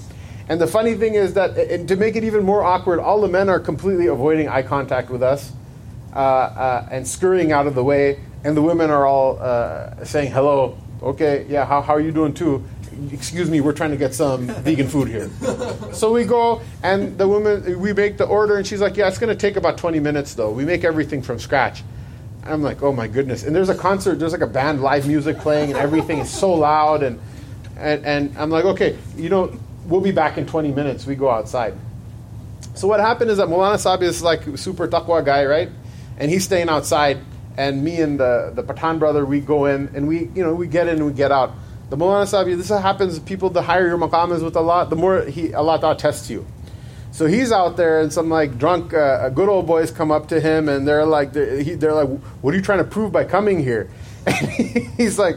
[0.48, 3.48] And the funny thing is that to make it even more awkward, all the men
[3.48, 5.52] are completely avoiding eye contact with us
[6.14, 10.30] uh, uh, and scurrying out of the way, and the women are all uh, saying
[10.30, 10.78] hello.
[11.02, 12.64] Okay, yeah, how, how are you doing too?
[13.10, 15.30] Excuse me, we're trying to get some vegan food here.
[15.92, 19.18] so we go, and the woman, we make the order, and she's like, yeah, it's
[19.18, 20.50] going to take about 20 minutes though.
[20.50, 21.82] We make everything from scratch.
[22.44, 23.44] I'm like, oh my goodness.
[23.44, 26.52] And there's a concert, there's like a band, live music playing, and everything is so
[26.52, 27.02] loud.
[27.02, 27.18] And,
[27.78, 31.06] and, and I'm like, okay, you know, we'll be back in 20 minutes.
[31.06, 31.74] We go outside.
[32.74, 35.70] So what happened is that Mulana Sabi is like super taqwa guy, right?
[36.18, 37.18] And he's staying outside.
[37.56, 40.66] And me and the, the Patan brother, we go in and we, you know, we
[40.66, 41.52] get in and we get out.
[41.90, 45.22] The Mulana Sabi, this happens, people, the higher your maqam is with Allah, the more
[45.22, 46.44] he, Allah Ta'ala tests you.
[47.12, 50.40] So he's out there, and some like drunk, uh, good old boys come up to
[50.40, 52.08] him, and they're like, they're, he, they're like,
[52.40, 53.88] "What are you trying to prove by coming here?"
[54.26, 54.36] And
[54.96, 55.36] he's like,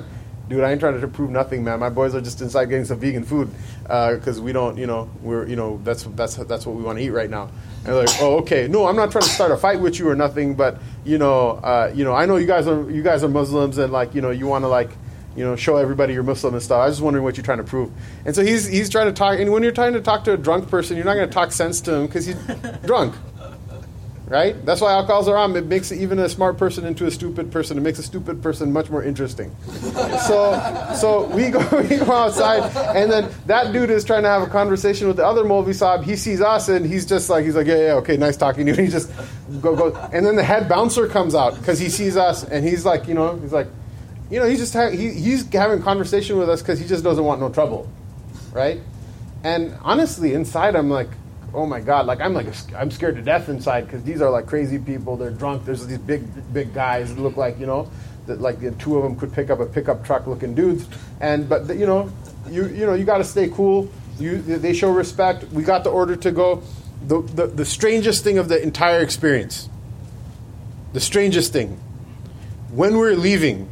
[0.50, 1.80] dude, I ain't trying to prove nothing, man.
[1.80, 3.50] My boys are just inside getting some vegan food
[3.84, 6.98] because uh, we don't, you know, we're, you know, that's that's that's what we want
[7.00, 7.50] to eat right now.
[7.80, 10.10] And they're like, oh, okay, no, I'm not trying to start a fight with you
[10.10, 13.24] or nothing, but you know, uh, you know, I know you guys are you guys
[13.24, 14.92] are Muslims and like, you know, you want to like.
[15.36, 16.80] You know, show everybody you're Muslim and stuff.
[16.80, 17.92] I was just wondering what you're trying to prove.
[18.26, 19.38] And so he's he's trying to talk.
[19.38, 21.52] And when you're trying to talk to a drunk person, you're not going to talk
[21.52, 22.36] sense to him because he's
[22.88, 23.14] drunk
[24.28, 24.66] right?
[24.66, 25.56] That's why alcohol's haram.
[25.56, 27.78] It makes even a smart person into a stupid person.
[27.78, 29.56] It makes a stupid person much more interesting.
[30.28, 31.60] so, so we go,
[31.90, 32.64] we go outside,
[32.96, 36.04] and then that dude is trying to have a conversation with the other Molvi Saab.
[36.04, 38.72] He sees us, and he's just like, he's like, yeah, yeah, okay, nice talking to
[38.72, 38.78] you.
[38.78, 39.12] And he just
[39.62, 39.96] go, go.
[40.12, 43.14] And then the head bouncer comes out because he sees us, and he's like, you
[43.14, 43.68] know, he's like,
[44.30, 47.04] you know, he's just ha- he, he's having a conversation with us because he just
[47.04, 47.90] doesn't want no trouble,
[48.52, 48.82] right?
[49.46, 51.08] And honestly, inside, I'm like,
[51.54, 54.46] oh my god, like I'm like I'm scared to death inside because these are like
[54.46, 55.18] crazy people.
[55.18, 55.66] They're drunk.
[55.66, 56.24] There's these big
[56.54, 57.90] big guys that look like you know
[58.28, 60.86] that like the two of them could pick up a pickup truck looking dudes.
[61.20, 62.12] And but you know
[62.50, 63.90] you you know you got to stay cool.
[64.20, 65.46] You they show respect.
[65.52, 66.64] We got the order to go.
[67.08, 69.70] The, the the strangest thing of the entire experience.
[70.94, 71.80] The strangest thing.
[72.72, 73.70] When we're leaving,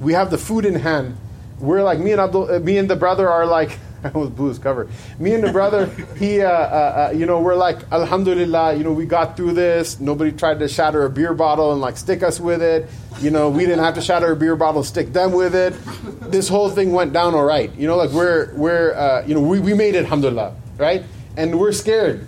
[0.00, 1.16] we have the food in hand.
[1.60, 4.48] We're like me and Abdul, uh, me and the brother are like I almost blew
[4.48, 4.88] his cover.
[5.18, 5.86] Me and the brother,
[6.18, 9.98] he, uh, uh, uh, you know, we're like, Alhamdulillah, you know, we got through this.
[9.98, 12.88] Nobody tried to shatter a beer bottle and like stick us with it.
[13.20, 15.74] You know, we didn't have to shatter a beer bottle, stick them with it.
[16.30, 17.74] This whole thing went down all right.
[17.76, 21.02] You know, like we're, we're, uh, you know, we, we made it, Alhamdulillah, right?
[21.36, 22.26] And we're scared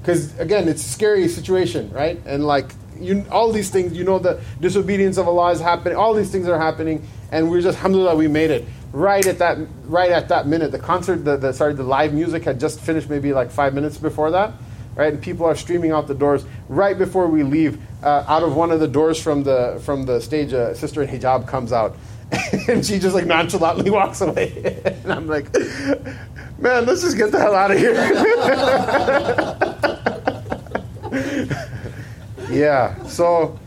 [0.00, 2.18] because again, it's a scary situation, right?
[2.24, 5.96] And like, you, all these things, you know, the disobedience of Allah is happening.
[5.96, 8.64] All these things are happening, and we're just, alhamdulillah, we made it.
[8.92, 12.44] Right at that, right at that minute, the concert, the, the sorry, the live music
[12.44, 14.54] had just finished, maybe like five minutes before that,
[14.94, 15.12] right?
[15.12, 16.44] And people are streaming out the doors.
[16.68, 20.20] Right before we leave, uh, out of one of the doors from the from the
[20.20, 21.96] stage, a sister in hijab comes out,
[22.68, 25.52] and she just like nonchalantly walks away, and I'm like,
[26.58, 27.94] man, let's just get the hell out of here.
[32.50, 33.58] yeah, so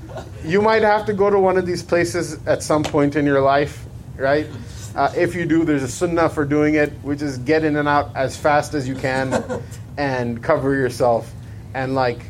[0.44, 3.42] you might have to go to one of these places at some point in your
[3.42, 4.48] life, right?
[4.95, 7.87] Uh, if you do, there's a sunnah for doing it, which is get in and
[7.87, 9.63] out as fast as you can
[9.97, 11.31] and cover yourself.
[11.75, 12.21] And like,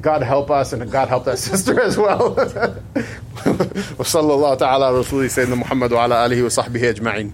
[0.00, 2.34] God help us and God help that sister as well.
[3.98, 7.28] وصلى الله تعالى على رسوله سيدنا محمد وعلى آله وصحبه أجمعين